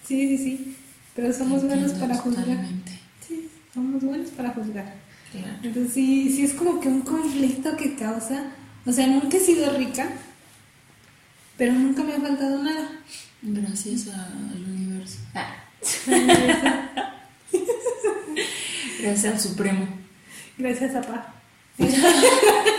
[0.06, 0.76] Sí, sí, sí.
[1.16, 2.44] Pero somos buenos para juzgar.
[2.46, 2.92] totalmente.
[3.26, 4.94] Sí, somos buenos para juzgar.
[5.32, 5.48] Claro.
[5.64, 8.52] Entonces sí, sí es como que un conflicto que causa,
[8.86, 10.10] o sea, nunca he sido rica,
[11.58, 12.90] pero nunca me ha faltado nada.
[13.42, 15.20] Gracias a- al universo.
[15.34, 15.56] Ah,
[19.02, 19.88] gracias al Supremo.
[20.58, 21.34] Gracias, papá.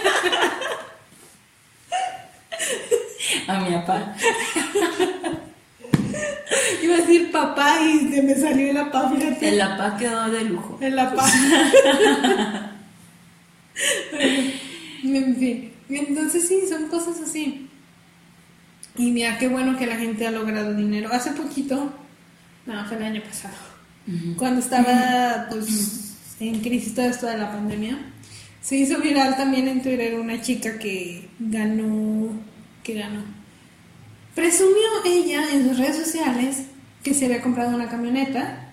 [3.50, 4.14] A mi papá.
[6.82, 9.48] Iba a decir papá y se me salió la pa, fíjate.
[9.48, 10.78] El papá quedó de lujo.
[10.80, 11.34] En la paz.
[15.02, 15.72] en fin.
[15.88, 17.68] Entonces sí, son cosas así.
[18.96, 21.10] Y mira, qué bueno que la gente ha logrado dinero.
[21.12, 21.92] Hace poquito,
[22.66, 23.54] no, fue el año pasado,
[24.36, 27.98] cuando estaba pues en crisis todo esto de la pandemia,
[28.60, 32.30] se hizo viral también en Twitter una chica que ganó,
[32.82, 33.39] que ganó.
[34.40, 36.62] Presumió ella en sus redes sociales
[37.02, 38.70] que se había comprado una camioneta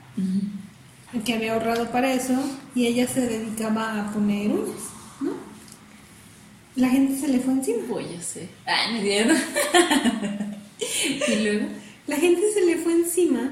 [1.25, 2.34] que había ahorrado para eso
[2.73, 4.77] y ella se dedicaba a poner uñas,
[5.19, 5.32] ¿no?
[6.77, 7.80] La gente se le fue encima.
[7.89, 8.47] Voy a hacer.
[8.65, 9.36] Ay, me dieron.
[11.27, 11.67] y luego.
[12.08, 13.51] La gente se le fue encima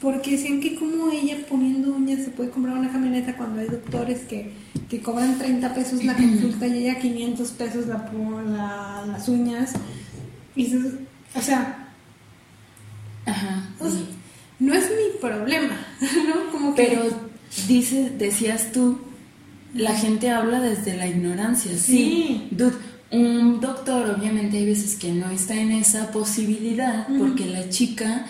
[0.00, 4.20] porque decían que como ella poniendo uñas se puede comprar una camioneta cuando hay doctores
[4.28, 4.52] que,
[4.90, 8.10] que cobran 30 pesos la consulta y ella 500 pesos la,
[8.46, 9.72] la- las uñas.
[10.54, 10.82] Y dices,
[11.34, 11.88] o sea,
[13.24, 13.68] Ajá.
[14.58, 16.52] no es mi problema, ¿no?
[16.52, 16.82] Como que...
[16.84, 17.02] Pero
[17.68, 19.00] dice, decías tú,
[19.74, 21.72] la gente habla desde la ignorancia.
[21.72, 21.78] Sí.
[21.78, 22.48] Sí.
[22.50, 22.76] Dude,
[23.10, 28.26] un doctor obviamente hay veces que no está en esa posibilidad porque la chica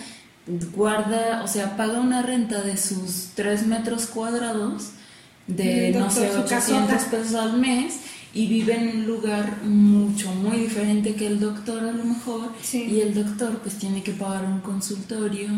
[0.75, 4.91] guarda, o sea, paga una renta de sus 3 metros cuadrados
[5.47, 7.11] de, no sé, su 800 casota.
[7.11, 7.95] pesos al mes
[8.37, 12.83] y vive en un lugar mucho, muy diferente que el doctor a lo mejor Sí.
[12.83, 15.49] y el doctor pues tiene que pagar un consultorio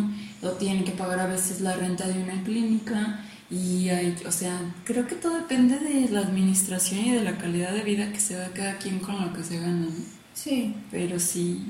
[0.41, 4.57] o tiene que pagar a veces la renta de una clínica y hay, o sea,
[4.85, 8.35] creo que todo depende de la administración y de la calidad de vida que se
[8.35, 9.89] da cada quien con lo que se gana, ¿no?
[10.33, 11.61] Sí, Pero sí,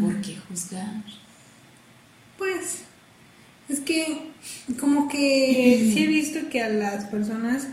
[0.00, 1.02] ¿por qué juzgar?
[2.36, 2.82] Pues,
[3.68, 4.30] es que
[4.78, 7.66] como que sí he visto que a las personas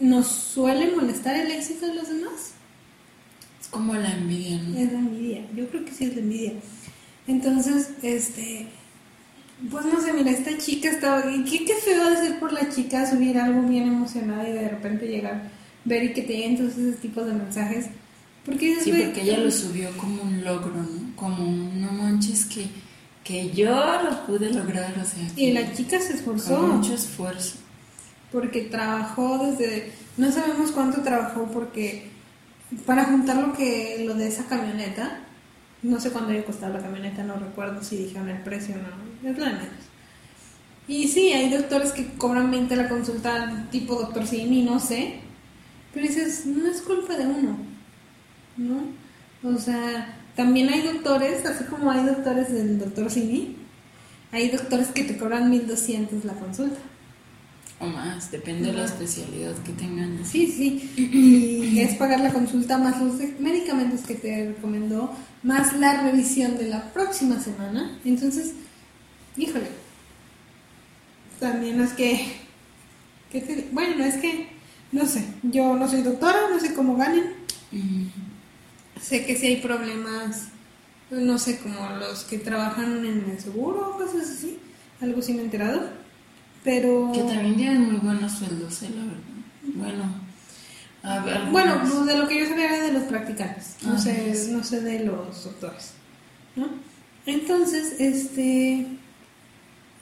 [0.00, 2.52] nos suele molestar el éxito de los demás.
[3.60, 4.76] Es como la envidia, ¿no?
[4.78, 6.52] Es la envidia, yo creo que sí es la envidia.
[7.26, 8.66] Entonces, este,
[9.70, 13.08] pues no sé, mira, esta chica estaba, qué, qué feo de ser por la chica
[13.10, 15.50] subir algo bien emocionada y de repente llegar,
[15.84, 17.86] ver y que te lleguen todos esos tipos de mensajes.
[18.44, 21.16] Porque Sí, "Güey, porque ella lo subió como un logro, ¿no?
[21.16, 21.38] Como,
[21.76, 22.66] no manches, que,
[23.24, 23.70] que yo
[24.02, 25.26] lo pude lograr, o sea.
[25.34, 26.58] Y la chica se esforzó.
[26.58, 27.56] Con mucho esfuerzo.
[28.34, 32.10] Porque trabajó desde, no sabemos cuánto trabajó porque
[32.84, 35.20] para juntar lo que lo de esa camioneta,
[35.82, 39.30] no sé cuánto había costado la camioneta, no recuerdo si dijeron el precio o no,
[39.30, 39.68] es la menos.
[40.88, 45.20] Y sí, hay doctores que cobran 20 la consulta, tipo doctor Simi, no sé,
[45.92, 47.56] pero dices, no es culpa de uno,
[48.56, 48.82] ¿no?
[49.48, 53.56] O sea, también hay doctores, así como hay doctores del doctor Simi,
[54.32, 56.80] hay doctores que te cobran 1200 la consulta.
[57.84, 60.24] O más, depende de la especialidad que tengan.
[60.24, 60.90] Sí, sí.
[60.96, 65.12] Y es pagar la consulta más los medicamentos que te recomendó,
[65.42, 67.98] más la revisión de la próxima semana.
[68.04, 68.54] Entonces,
[69.36, 69.68] híjole.
[71.38, 72.26] También es que.
[73.72, 74.48] bueno, es que.
[74.92, 75.24] No sé.
[75.42, 77.34] Yo no soy doctora, no sé cómo ganen.
[79.00, 80.48] Sé que si hay problemas,
[81.10, 84.58] no sé, como los que trabajan en el seguro o cosas así.
[85.00, 86.03] Algo sí me he enterado
[86.64, 87.12] pero...
[87.12, 88.90] Que también tienen muy buenos sueldos, ¿eh?
[88.96, 89.18] la verdad.
[89.74, 90.24] Bueno,
[91.52, 94.64] bueno, pues, de lo que yo sabía era de los practicantes, no, ah, sé, no
[94.64, 95.92] sé de los doctores,
[96.56, 96.66] ¿no?
[97.26, 98.86] Entonces, este,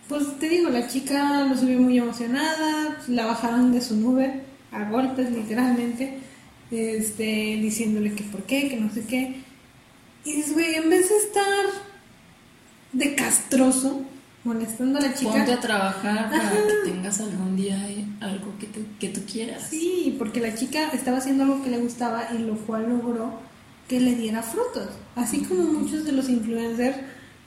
[0.09, 4.89] pues te digo, la chica lo subió muy emocionada, la bajaron de su nube a
[4.91, 6.19] golpes literalmente,
[6.71, 9.43] este, diciéndole que por qué, que no sé qué.
[10.25, 11.65] Y dices, güey, en vez de estar
[12.93, 14.03] de castroso,
[14.45, 15.33] molestando a la chica.
[15.33, 17.79] Ponte a trabajar para que tengas algún día
[18.21, 18.69] algo que,
[18.99, 19.67] que tú quieras.
[19.69, 23.39] Sí, porque la chica estaba haciendo algo que le gustaba y lo cual logró
[23.89, 24.89] que le diera frutos.
[25.15, 26.97] Así como muchos de los influencers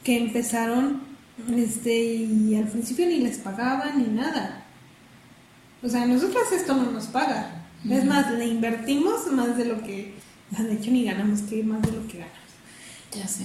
[0.03, 1.01] que empezaron
[1.53, 4.63] este y al principio ni les pagaban ni nada.
[5.83, 7.61] O sea, a nosotros esto no nos paga.
[7.89, 10.15] Es más, le invertimos más de lo que,
[10.57, 12.39] de hecho ni ganamos que más de lo que ganamos.
[13.15, 13.43] Ya sé.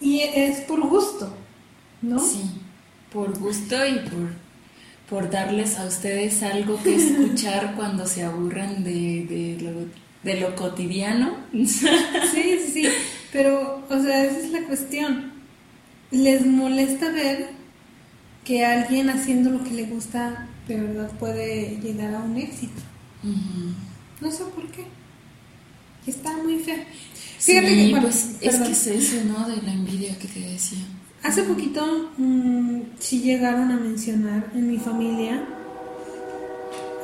[0.00, 1.34] Y es por gusto,
[2.02, 2.18] ¿no?
[2.18, 2.42] Sí
[3.12, 4.30] por gusto y por,
[5.08, 10.54] por darles a ustedes algo que escuchar cuando se aburran de, de, lo, de lo
[10.54, 11.36] cotidiano.
[11.52, 11.88] Sí,
[12.32, 12.88] sí, sí,
[13.32, 15.32] pero, o sea, esa es la cuestión.
[16.10, 17.50] Les molesta ver
[18.44, 22.80] que alguien haciendo lo que le gusta de verdad puede llegar a un éxito.
[24.20, 24.84] No sé por qué.
[26.06, 26.78] Está muy feo.
[27.38, 29.48] Fíjate sí, que, pues es que es eso, ¿no?
[29.48, 30.78] De la envidia que te decía.
[31.22, 35.42] Hace poquito mmm, sí llegaron a mencionar en mi familia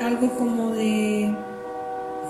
[0.01, 1.35] algo como de,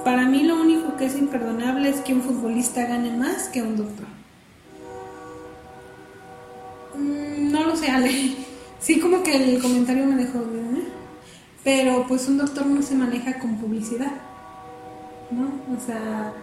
[0.04, 3.76] para mí lo único que es imperdonable es que un futbolista gane más que un
[3.76, 4.06] doctor.
[6.96, 8.10] Mm, no lo sé, Ale.
[8.80, 10.88] Sí, como que el comentario me dejó bien, ¿eh?
[11.62, 14.12] Pero pues un doctor no se maneja con publicidad,
[15.30, 15.46] ¿no?
[15.74, 16.34] O sea,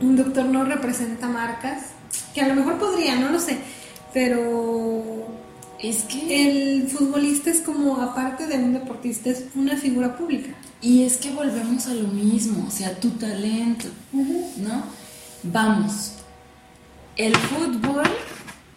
[0.00, 1.90] un doctor no representa marcas,
[2.34, 3.56] que a lo mejor podría, no lo sé
[4.12, 5.26] pero
[5.78, 10.54] es que el futbolista es como, aparte de un deportista, es una figura pública.
[10.80, 14.84] Y es que volvemos a lo mismo, o sea, tu talento, ¿no?
[15.42, 16.12] Vamos,
[17.16, 18.08] el fútbol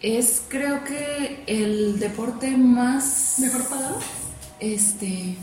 [0.00, 3.36] es creo que el deporte más...
[3.38, 3.98] ¿Mejor pagado?
[4.60, 5.36] Este,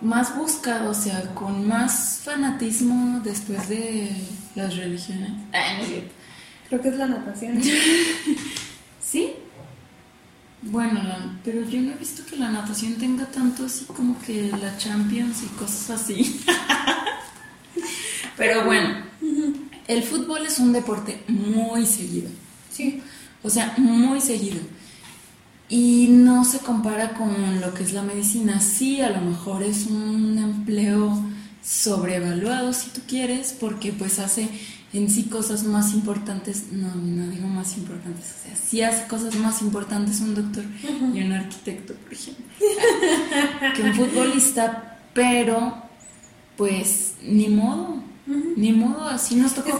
[0.00, 4.10] más buscado, o sea, con más fanatismo después de
[4.54, 5.32] las religiones.
[6.68, 7.60] Creo que es la natación.
[9.10, 9.32] ¿Sí?
[10.60, 11.00] Bueno,
[11.44, 15.44] pero yo no he visto que la natación tenga tanto así como que la Champions
[15.44, 16.40] y cosas así.
[18.36, 19.02] pero bueno,
[19.86, 22.28] el fútbol es un deporte muy seguido.
[22.70, 23.02] Sí.
[23.42, 24.60] O sea, muy seguido.
[25.70, 28.60] Y no se compara con lo que es la medicina.
[28.60, 31.22] Sí, a lo mejor es un empleo
[31.62, 34.48] sobrevaluado si tú quieres, porque pues hace
[34.92, 39.34] en sí cosas más importantes, no, no digo más importantes, o sea, sí hace cosas
[39.36, 40.64] más importantes un doctor
[41.14, 42.44] y un arquitecto, por ejemplo,
[43.76, 45.74] que un futbolista, pero
[46.56, 48.02] pues ni modo,
[48.56, 49.78] ni modo, así nos tocó.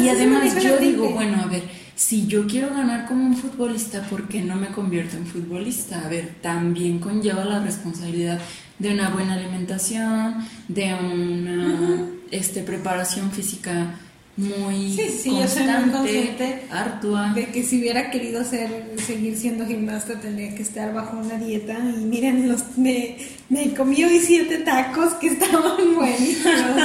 [0.00, 1.64] y además yo digo, bueno, a ver,
[1.94, 6.04] si yo quiero ganar como un futbolista, ¿por qué no me convierto en futbolista?
[6.04, 8.38] A ver, también conlleva la responsabilidad
[8.78, 13.98] de una buena alimentación, de una este, preparación física
[14.36, 17.32] muy sí, sí, constante, ardua.
[17.32, 21.78] De que si hubiera querido ser, seguir siendo gimnasta tendría que estar bajo una dieta.
[21.78, 23.16] Y miren, los, me,
[23.48, 26.82] me comí hoy siete tacos que estaban buenísimos.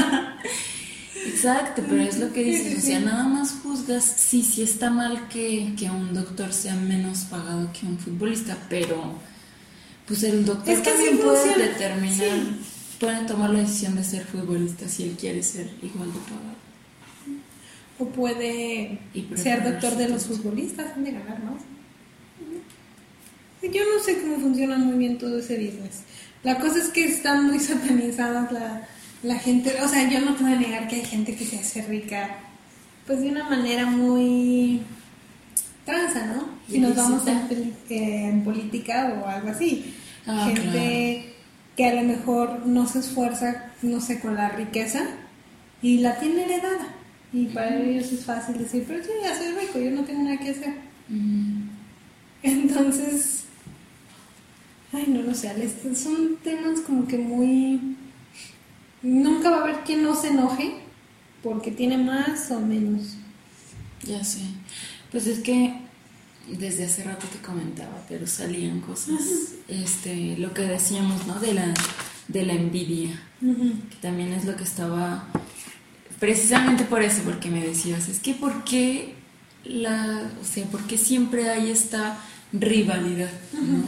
[1.25, 5.27] Exacto, pero es lo que dices, o sea, nada más juzgas, sí, sí está mal
[5.27, 9.19] que, que un doctor sea menos pagado que un futbolista, pero
[10.07, 12.39] pues el doctor también puede determinar,
[12.99, 16.50] puede tomar la decisión de ser futbolista si él quiere ser igual de pagado
[18.01, 18.97] o puede
[19.35, 21.61] ser doctor de los futbolistas, han de ganar más.
[23.61, 26.01] Yo no sé cómo funciona muy bien todo ese business.
[26.43, 28.87] La cosa es que están muy satanizadas la,
[29.21, 29.75] la gente.
[29.83, 32.37] O sea, yo no a negar que hay gente que se hace rica,
[33.05, 34.81] pues de una manera muy
[35.85, 36.49] transa, ¿no?
[36.67, 39.93] Si nos vamos en, en política o algo así.
[40.25, 41.35] Ah, gente
[41.77, 45.03] que a lo mejor no se esfuerza, no sé, con la riqueza
[45.83, 47.00] y la tiene heredada.
[47.33, 50.37] Y para ellos es fácil decir, pero yo ya soy rico, yo no tengo nada
[50.37, 50.75] que hacer.
[52.43, 53.43] Entonces,
[54.91, 55.53] ay, no lo sé,
[55.95, 57.97] son temas como que muy...
[59.01, 60.75] Nunca va a haber quien no se enoje
[61.41, 63.15] porque tiene más o menos.
[64.03, 64.41] Ya sé.
[65.11, 65.73] Pues es que
[66.47, 71.39] desde hace rato te comentaba, pero salían cosas, este, lo que decíamos, ¿no?
[71.39, 71.73] De la,
[72.27, 75.27] de la envidia, que también es lo que estaba,
[76.21, 79.15] precisamente por eso, porque me decías, es que ¿por qué
[79.65, 82.19] la, o sea, por qué siempre hay esta
[82.53, 83.83] rivalidad, ¿no?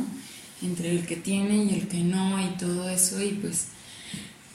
[0.67, 3.67] Entre el que tiene y el que no y todo eso, y pues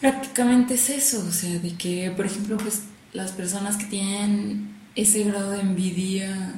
[0.00, 5.22] prácticamente es eso, o sea, de que, por ejemplo, pues las personas que tienen ese
[5.22, 6.54] grado de envidia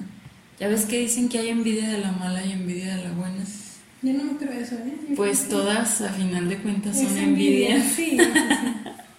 [0.58, 3.44] ya ves que dicen que hay envidia de la mala y envidia de la buena.
[4.02, 5.14] Yo no me creo eso, ¿eh?
[5.16, 7.82] pues todas, a final de cuentas, son envidia.
[7.82, 8.16] Sí,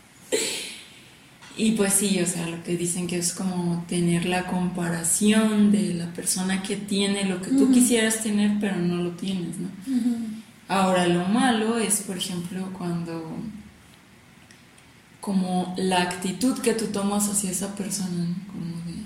[1.63, 5.93] y pues sí, o sea, lo que dicen que es como tener la comparación de
[5.93, 9.69] la persona que tiene lo que tú quisieras tener, pero no lo tienes, ¿no?
[10.67, 13.37] Ahora, lo malo es, por ejemplo, cuando
[15.19, 18.35] como la actitud que tú tomas hacia esa persona, ¿no?
[18.51, 19.01] Como de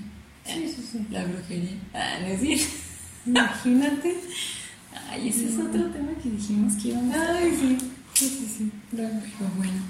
[0.45, 1.05] Sí, sí, sí.
[1.11, 1.77] La brujería.
[1.93, 2.69] Ah, no es
[3.25, 4.15] Imagínate.
[5.09, 7.77] Ay, ese es otro tema que dijimos que íbamos a Ay, sí.
[8.13, 8.71] Sí, sí, sí.
[8.91, 9.09] Pero
[9.57, 9.81] bueno.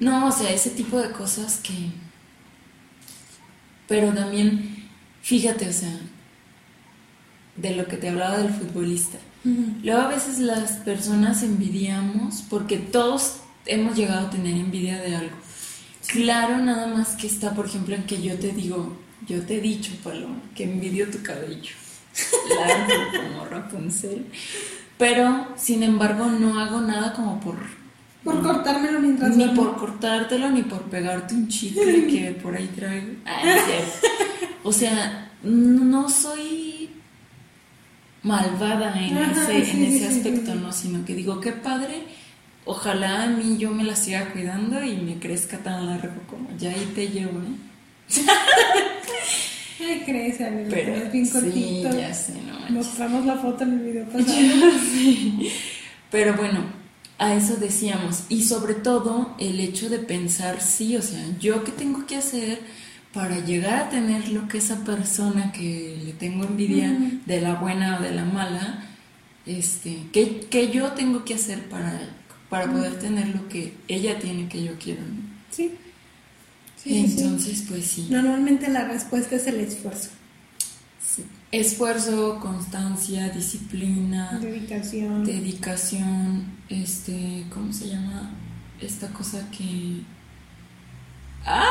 [0.00, 2.05] No, o sea, ese tipo de cosas que.
[3.88, 4.88] Pero también,
[5.22, 5.98] fíjate, o sea,
[7.56, 9.18] de lo que te hablaba del futbolista.
[9.84, 15.36] Luego a veces las personas envidiamos porque todos hemos llegado a tener envidia de algo.
[16.08, 19.60] Claro, nada más que está, por ejemplo, en que yo te digo, yo te he
[19.60, 21.74] dicho, Paloma, que envidio tu cabello.
[22.56, 24.26] Largo como Rapunzel.
[24.98, 27.56] Pero, sin embargo, no hago nada como por...
[28.26, 29.36] Por cortármelo mientras...
[29.36, 33.14] Ni por cortártelo, ni por pegarte un chicle que por ahí traigo.
[33.24, 33.40] Ah,
[34.64, 36.90] o sea, no soy
[38.24, 40.72] malvada en ese, en ese aspecto, ¿no?
[40.72, 42.02] Sino que digo, qué padre,
[42.64, 46.70] ojalá a mí yo me la siga cuidando y me crezca tan largo como ya
[46.70, 47.66] ahí te llevo, ¿eh?
[49.78, 50.68] ¿Qué crees, amigo?
[50.70, 51.92] Pero es bien cortito.
[51.92, 54.34] Sí, ya sé, no Mostramos la foto en el video pasado.
[56.10, 56.64] Pero bueno,
[57.18, 58.24] a eso decíamos.
[58.28, 62.60] Y sobre todo el hecho de pensar, sí, o sea, yo qué tengo que hacer
[63.12, 66.94] para llegar a tener lo que esa persona que le tengo envidia,
[67.24, 68.84] de la buena o de la mala,
[69.46, 71.98] este, ¿qué, yo tengo que hacer para,
[72.50, 75.02] para poder tener lo que ella tiene que yo quiero?
[75.50, 75.72] Sí.
[76.84, 78.08] Entonces, pues sí.
[78.10, 80.10] Normalmente la respuesta es el esfuerzo.
[81.52, 85.24] Esfuerzo, constancia, disciplina, dedicación.
[85.24, 88.30] Dedicación, este, ¿cómo se llama?
[88.80, 90.02] Esta cosa que...
[91.44, 91.70] ¡Ah!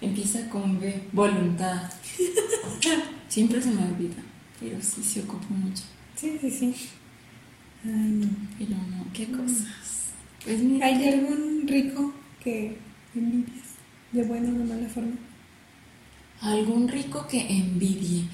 [0.00, 1.90] Empieza con B, voluntad.
[3.28, 4.22] Siempre se me olvida,
[4.58, 5.82] pero sí se ocupa mucho.
[6.16, 6.74] Sí, sí, sí.
[7.84, 8.28] Ay, no.
[8.58, 9.36] Pero no, ¿qué mm.
[9.36, 9.66] cosas?
[10.44, 10.86] Pues mira.
[10.86, 12.78] ¿Hay algún rico que
[13.14, 13.70] envidias?
[14.12, 15.16] de buena o de mala forma?
[16.40, 18.24] Algún rico que envidie.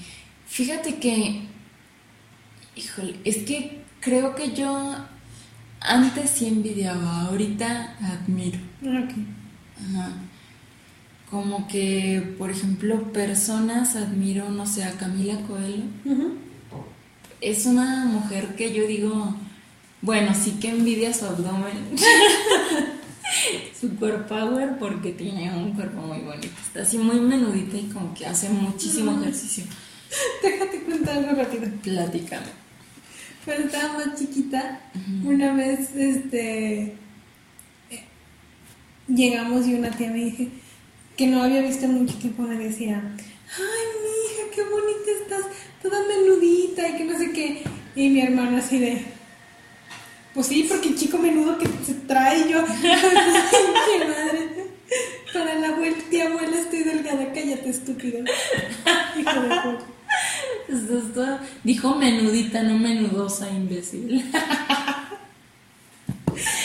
[0.47, 1.41] Fíjate que,
[2.75, 4.95] híjole, es que creo que yo
[5.81, 8.59] antes sí envidiaba, ahorita admiro.
[8.85, 9.11] Ah, ok.
[9.79, 10.11] Ajá.
[11.29, 15.83] Como que, por ejemplo, personas admiro, no sé, a Camila Coelho.
[17.41, 19.35] Es una mujer que yo digo,
[20.01, 21.95] bueno, sí que envidia su abdomen.
[23.79, 26.47] Super power porque tiene un cuerpo muy bonito.
[26.65, 29.65] Está así muy menudita y como que hace muchísimo ejercicio.
[30.43, 31.67] Déjate contar algo rápido.
[31.83, 32.67] Platícame.
[33.45, 34.81] Cuando estaba más chiquita,
[35.23, 36.97] una vez este
[39.07, 40.49] llegamos y una tía me dije
[41.15, 45.45] que no había visto mucho tiempo me decía, ay mi hija, qué bonita estás,
[45.81, 47.63] toda menudita y que no sé qué.
[47.95, 49.01] Y mi hermano así de,
[50.33, 52.63] pues sí, porque el chico menudo que se trae yo.
[52.81, 54.67] ¡Qué madre!
[55.33, 58.19] Para la abuela, tía abuela estoy delgada, cállate, estúpido.
[59.17, 59.85] Hijo de puta.
[61.63, 64.23] Dijo menudita, no menudosa, imbécil.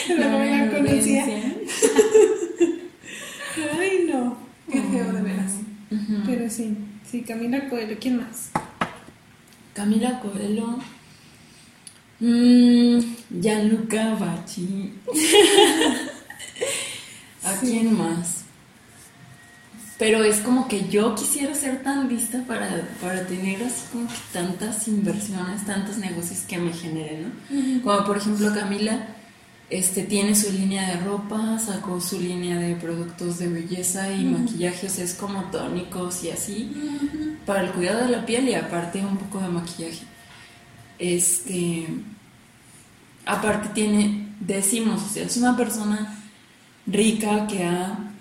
[0.08, 1.24] La no la conocía.
[3.78, 4.36] Ay, no.
[4.70, 5.52] Qué feo, de veras.
[6.26, 6.76] Pero sí,
[7.10, 7.96] sí, Camila Coelho.
[7.98, 8.50] ¿Quién más?
[9.72, 10.78] Camila Coelho.
[12.20, 13.00] Mm,
[13.40, 14.92] Gianluca Bachi.
[17.44, 18.41] ¿A quién más?
[20.02, 24.14] Pero es como que yo quisiera ser tan lista para, para tener así como que
[24.32, 27.82] tantas inversiones, tantos negocios que me generen, ¿no?
[27.84, 29.06] Como por ejemplo Camila
[29.70, 34.98] este, tiene su línea de ropa, sacó su línea de productos de belleza y maquillajes,
[34.98, 36.74] es como tónicos y así,
[37.46, 40.02] para el cuidado de la piel y aparte un poco de maquillaje.
[40.98, 41.86] Este,
[43.24, 46.18] aparte tiene, decimos, o sea, es una persona
[46.88, 48.11] rica que ha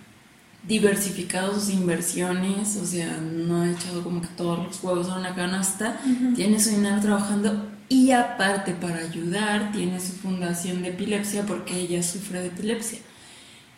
[0.68, 5.34] diversificado sus inversiones, o sea, no ha echado como que todos los huevos a una
[5.34, 6.00] canasta,
[6.36, 12.04] tiene su dinero trabajando y aparte para ayudar tiene su fundación de epilepsia porque ella
[12.04, 13.00] sufre de epilepsia.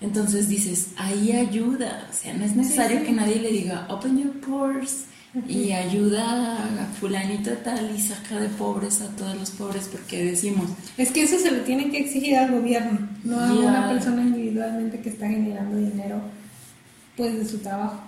[0.02, 4.40] Entonces dices, ahí ayuda, o sea, no es necesario que nadie le diga, open your
[4.42, 5.06] pores
[5.48, 10.70] y ayuda a fulanito tal y saca de pobres a todos los pobres porque decimos...
[10.98, 15.00] Es que eso se lo tiene que exigir al gobierno, no a una persona individualmente
[15.00, 16.22] que está generando dinero
[17.16, 18.00] pues de su trabajo.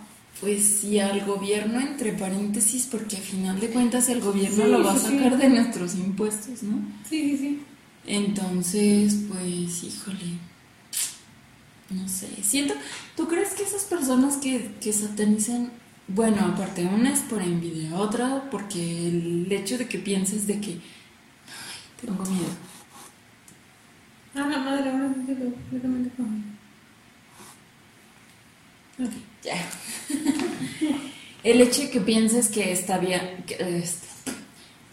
[0.41, 4.93] Pues sí, al gobierno entre paréntesis, porque a final de cuentas el gobierno lo va
[4.93, 6.77] a sacar de nuestros impuestos, ¿no?
[7.09, 7.61] Sí, sí, sí.
[8.05, 10.37] Entonces, pues, híjole,
[11.89, 12.73] no sé, siento,
[13.15, 15.71] ¿tú crees que esas personas que, que satanizan,
[16.07, 20.71] bueno, aparte, una es por envidia, otra porque el hecho de que pienses de que,
[20.71, 20.79] ay,
[22.01, 22.53] tengo miedo.
[24.35, 26.11] Ah, la madre, ahora sí lo completamente
[29.43, 29.55] ya.
[31.43, 32.71] el hecho de que pienses que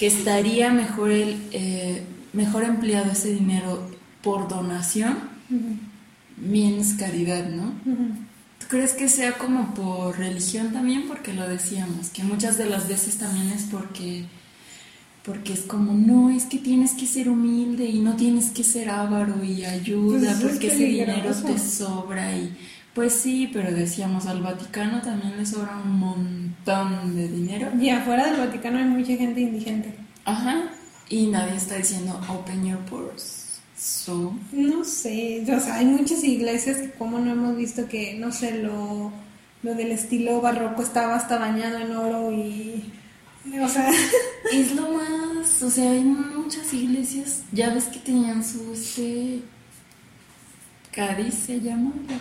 [0.07, 3.91] estaría mejor el eh, mejor empleado ese dinero
[4.23, 5.19] por donación,
[6.37, 7.73] means caridad, ¿no?
[8.59, 11.07] ¿Tú crees que sea como por religión también?
[11.09, 14.25] Porque lo decíamos, que muchas de las veces también es porque
[15.25, 18.91] porque es como, no, es que tienes que ser humilde y no tienes que ser
[18.91, 22.53] avaro y ayuda, pues porque ese dinero te sobra y
[22.95, 27.71] pues sí, pero decíamos, al Vaticano también le sobra un montón de dinero.
[27.81, 29.95] Y afuera del Vaticano hay mucha gente indigente.
[30.25, 30.65] Ajá,
[31.09, 33.43] y nadie está diciendo open your purse.
[33.77, 34.35] So.
[34.53, 38.59] No sé, o sea, hay muchas iglesias que como no hemos visto que, no sé,
[38.59, 39.11] lo,
[39.63, 42.93] lo del estilo barroco estaba hasta bañado en oro y...
[43.61, 43.91] O sea...
[44.53, 49.41] Es lo más, o sea, hay muchas iglesias, ya ves que tenían su, este...
[50.93, 52.19] Cádiz se llama la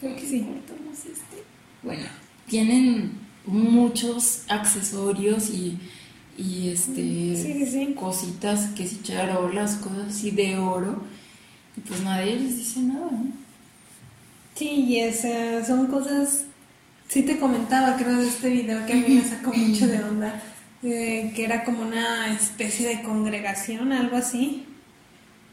[0.00, 0.46] Creo que sí.
[0.92, 1.44] Este.
[1.82, 2.04] Bueno,
[2.48, 3.12] tienen
[3.46, 5.78] muchos accesorios y,
[6.36, 11.02] y este cositas que si charolas, cosas así de oro.
[11.76, 13.26] Y pues nadie les dice nada, ¿no?
[14.54, 16.44] Sí, y esas son cosas.
[17.08, 20.42] Sí te comentaba, creo, de este video que a mí me sacó mucho de onda.
[20.82, 24.64] Eh, que era como una especie de congregación, algo así.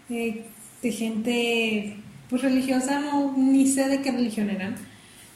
[0.10, 0.46] Eh,
[0.82, 1.98] de gente
[2.34, 4.74] pues religiosa, no, ni sé de qué religión eran,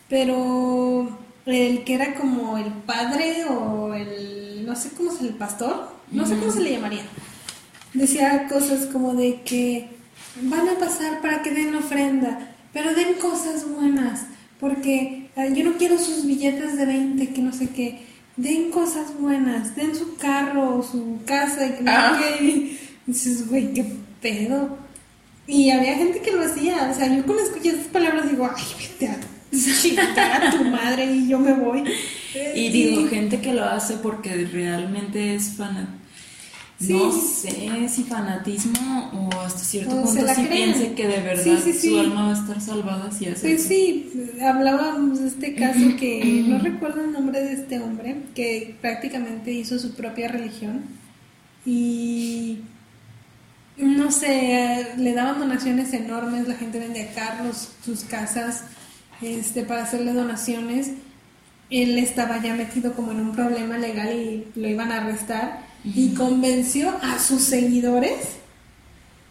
[0.09, 5.91] pero el que era como el padre o el, no sé cómo es el pastor,
[6.11, 7.03] no sé cómo se le llamaría,
[7.93, 9.89] decía cosas como de que
[10.41, 14.25] van a pasar para que den ofrenda, pero den cosas buenas,
[14.59, 19.75] porque yo no quiero sus billetes de 20, que no sé qué, den cosas buenas,
[19.75, 22.19] den su carro, su casa, y que no sé ah.
[22.19, 23.85] qué, y dices, güey, qué
[24.19, 24.86] pedo.
[25.47, 28.63] Y había gente que lo hacía, o sea, yo cuando escuché esas palabras digo, ay,
[28.79, 29.17] vete a
[30.47, 31.83] a tu madre y yo me voy.
[32.55, 35.97] Y digo, gente que lo hace porque realmente es fanatismo.
[36.79, 42.25] No sé si fanatismo o hasta cierto punto si piense que de verdad su alma
[42.25, 47.03] va a estar salvada si hace Pues sí, hablábamos de este caso que no recuerdo
[47.03, 50.83] el nombre de este hombre que prácticamente hizo su propia religión
[51.65, 52.59] y
[53.77, 58.63] no sé, le daban donaciones enormes, la gente vendía carros, sus casas,
[59.21, 60.91] este, para hacerle donaciones.
[61.69, 66.13] Él estaba ya metido como en un problema legal y lo iban a arrestar y
[66.15, 68.37] convenció a sus seguidores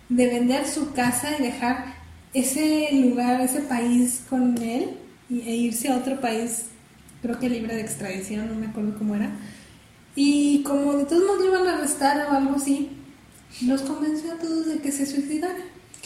[0.09, 1.97] de vender su casa y dejar
[2.35, 4.97] ese lugar, ese país con él
[5.31, 6.67] e irse a otro país,
[7.23, 9.31] creo que libre de extradición, no me acuerdo cómo era.
[10.15, 12.96] Y como de todos modos lo iban a arrestar o algo así,
[13.63, 15.57] los convenció a todos de que se suicidaran.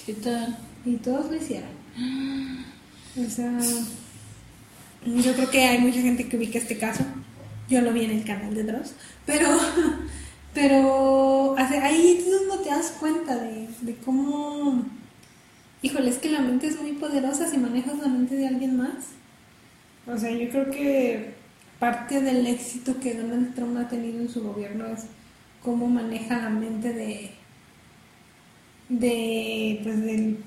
[0.07, 0.57] ¿Qué tal?
[0.85, 1.71] Y todos lo hicieron.
[3.19, 3.59] O sea,
[5.05, 7.05] yo creo que hay mucha gente que ubica este caso.
[7.69, 8.93] Yo lo vi en el canal de Dross.
[9.27, 9.49] Pero,
[10.55, 14.85] pero ahí tú no te das cuenta de, de cómo...
[15.83, 19.09] Híjole, es que la mente es muy poderosa si manejas la mente de alguien más.
[20.07, 21.35] O sea, yo creo que
[21.81, 25.07] parte del éxito que Donald Trump ha tenido en su gobierno es
[25.65, 27.31] cómo maneja la mente de,
[28.91, 30.39] de, pues, del,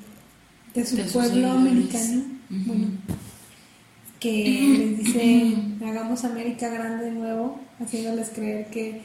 [0.76, 2.24] de su De pueblo americano.
[2.50, 2.88] Bueno,
[4.20, 9.02] que les dice, hagamos América grande de nuevo, haciéndoles creer que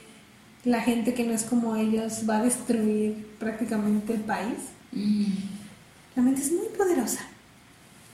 [0.65, 4.59] la gente que no es como ellos va a destruir prácticamente el país.
[6.15, 7.21] La mente es muy poderosa.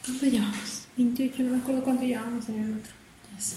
[0.05, 0.87] ¿Cuánto llevamos?
[0.97, 2.93] 28, no me acuerdo cuánto llevamos en el otro.
[3.35, 3.57] Ya sé.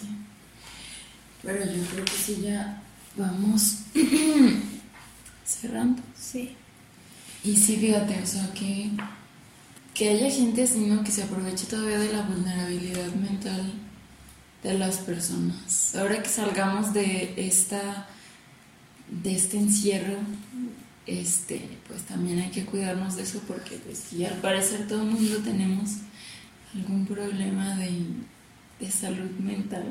[1.44, 2.82] Pero yo creo que sí ya
[3.16, 3.80] vamos
[5.46, 6.02] cerrando.
[6.20, 6.56] Sí.
[7.44, 8.90] Y sí, fíjate, o sea, que,
[9.94, 10.90] que haya gente así.
[11.04, 13.74] Que se aproveche todavía de la vulnerabilidad mental
[14.64, 15.96] de las personas.
[15.96, 18.08] Ahora que salgamos de esta
[19.10, 20.18] de este encierro,
[21.06, 25.38] este, pues también hay que cuidarnos de eso porque pues al parecer todo el mundo
[25.38, 25.92] tenemos
[26.76, 27.92] algún problema de,
[28.80, 29.86] de salud mental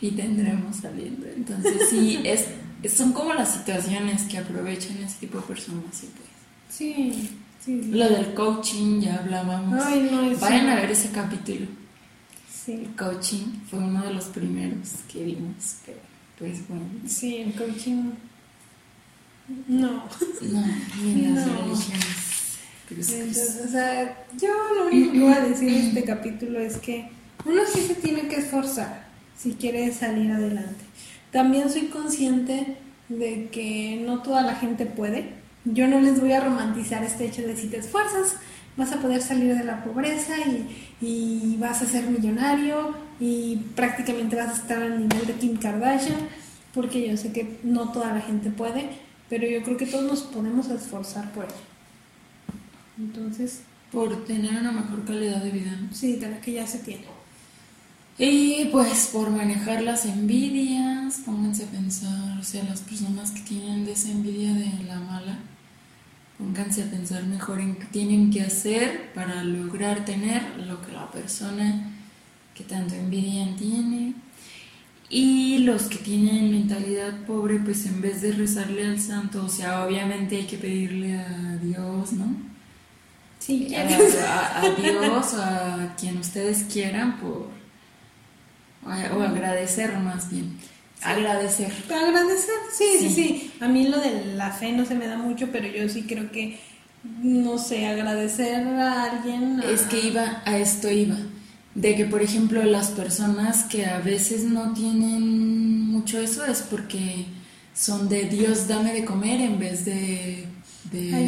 [0.00, 1.26] y tendremos saliendo.
[1.26, 2.46] Entonces sí, es,
[2.88, 6.28] son como las situaciones que aprovechan ese tipo de personas y pues
[6.70, 7.30] Sí,
[7.64, 7.80] sí.
[7.92, 9.82] lo del coaching ya hablábamos.
[9.84, 11.66] Ay, no, es- Vayan a ver ese capítulo.
[12.52, 12.72] Sí.
[12.72, 15.98] El coaching fue uno de los primeros que vimos, pero
[16.38, 16.84] pues bueno.
[17.06, 18.10] Sí, el coaching.
[19.66, 20.04] No.
[20.42, 20.64] No,
[21.02, 21.56] ni en las No.
[21.62, 22.06] religiones.
[22.90, 27.08] Entonces, o sea, yo lo único que voy a decir de este capítulo es que
[27.44, 29.06] uno sí se tiene que esforzar
[29.38, 30.84] si quiere salir adelante.
[31.32, 32.76] También soy consciente
[33.08, 35.30] de que no toda la gente puede.
[35.64, 38.36] Yo no les voy a romantizar este hecho de si te esfuerzas
[38.78, 44.36] vas a poder salir de la pobreza y, y vas a ser millonario y prácticamente
[44.36, 46.16] vas a estar al nivel de Kim Kardashian,
[46.72, 48.88] porque yo sé que no toda la gente puede,
[49.28, 51.54] pero yo creo que todos nos podemos esforzar por ello.
[52.98, 55.72] Entonces, Por tener una mejor calidad de vida.
[55.80, 55.92] ¿no?
[55.92, 57.04] sí, de la que ya se tiene.
[58.18, 63.84] Y pues por manejar las envidias, pónganse a pensar, o sea, las personas que tienen
[63.84, 65.38] de esa envidia de la mala,
[66.36, 71.10] pónganse a pensar mejor en qué tienen que hacer para lograr tener lo que la
[71.10, 71.92] persona
[72.54, 74.14] que tanto envidian tiene.
[75.10, 79.84] Y los que tienen mentalidad pobre, pues en vez de rezarle al santo, o sea,
[79.86, 82.26] obviamente hay que pedirle a Dios, ¿no?
[83.38, 87.48] Sí, a, a- a Dios a quien ustedes quieran por
[89.16, 90.56] o, agradecer más bien.
[91.02, 91.72] Agradecer.
[91.86, 93.14] Agradecer, sí, sí, Sí.
[93.14, 96.02] sí, A mí lo de la fe no se me da mucho, pero yo sí
[96.02, 96.58] creo que,
[97.22, 99.60] no sé, agradecer a alguien.
[99.60, 101.16] a- es que iba a esto iba.
[101.74, 107.26] De que por ejemplo las personas que a veces no tienen mucho eso es porque
[107.74, 110.46] son de Dios dame de comer en vez de
[110.90, 111.20] de, de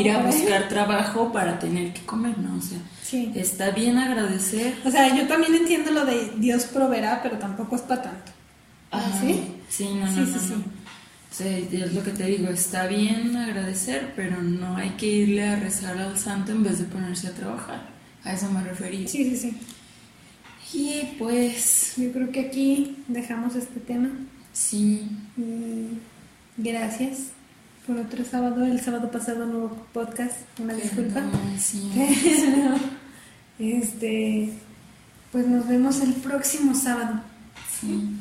[0.00, 0.26] ir a ello.
[0.26, 2.78] buscar trabajo para tener que comer no o sea
[3.08, 3.32] Sí.
[3.34, 7.82] está bien agradecer O sea, yo también entiendo lo de Dios proveerá, pero tampoco es
[7.82, 8.32] para tanto.
[8.90, 9.20] Ajá.
[9.20, 9.40] ¿Sí?
[9.68, 10.64] Sí, no, no, Sí, no, sí, no.
[11.30, 11.68] sí.
[11.72, 15.96] Es lo que te digo, está bien agradecer, pero no hay que irle a rezar
[15.96, 17.80] al santo en vez de ponerse a trabajar.
[18.24, 19.08] A eso me refería.
[19.08, 19.56] Sí, sí, sí.
[20.78, 24.10] Y pues, Yo creo que aquí dejamos este tema.
[24.52, 25.98] sí, Y
[26.58, 27.28] gracias
[27.86, 28.66] por otro sábado.
[28.66, 31.20] El sábado pasado no hubo podcast, una disculpa.
[31.20, 31.90] perdón, sí.
[33.58, 34.50] Este,
[35.32, 37.20] pues nos vemos el próximo sábado.
[37.80, 38.14] Sí.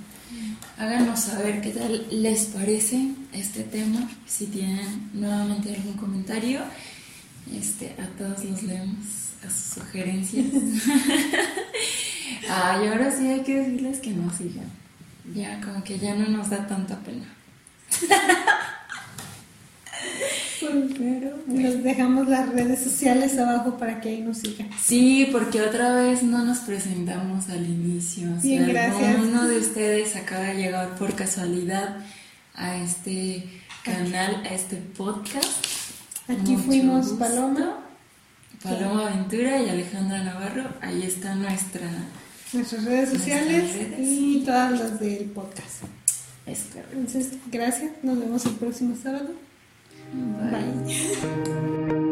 [0.78, 4.10] Háganos saber qué tal les parece este tema.
[4.26, 6.62] Si tienen nuevamente algún comentario,
[7.52, 8.98] este, a todos los leemos
[9.46, 10.46] a sus sugerencias.
[12.50, 14.70] ah, y ahora sí hay que decirles que nos sigan.
[15.34, 17.26] Ya, como que ya no nos da tanta pena.
[20.98, 24.70] Pero les dejamos las redes sociales abajo para que ahí nos sigan.
[24.82, 28.30] Sí, porque otra vez no nos presentamos al inicio.
[28.44, 29.16] Gracias.
[29.16, 31.98] alguno de ustedes acaba de llegar por casualidad
[32.56, 33.44] a este
[33.84, 35.66] canal, a este podcast.
[36.28, 37.20] Aquí mucho fuimos gusto.
[37.20, 37.80] Paloma,
[38.62, 40.66] Paloma Aventura y Alejandra Navarro.
[40.82, 41.88] Ahí está nuestra.
[42.52, 44.00] nuestras redes sociales redes.
[44.00, 45.84] y todas las del podcast.
[46.46, 46.66] Es.
[46.92, 47.92] Entonces, gracias.
[48.04, 49.47] Nos vemos el próximo sábado.
[50.14, 52.07] 嗯，慢。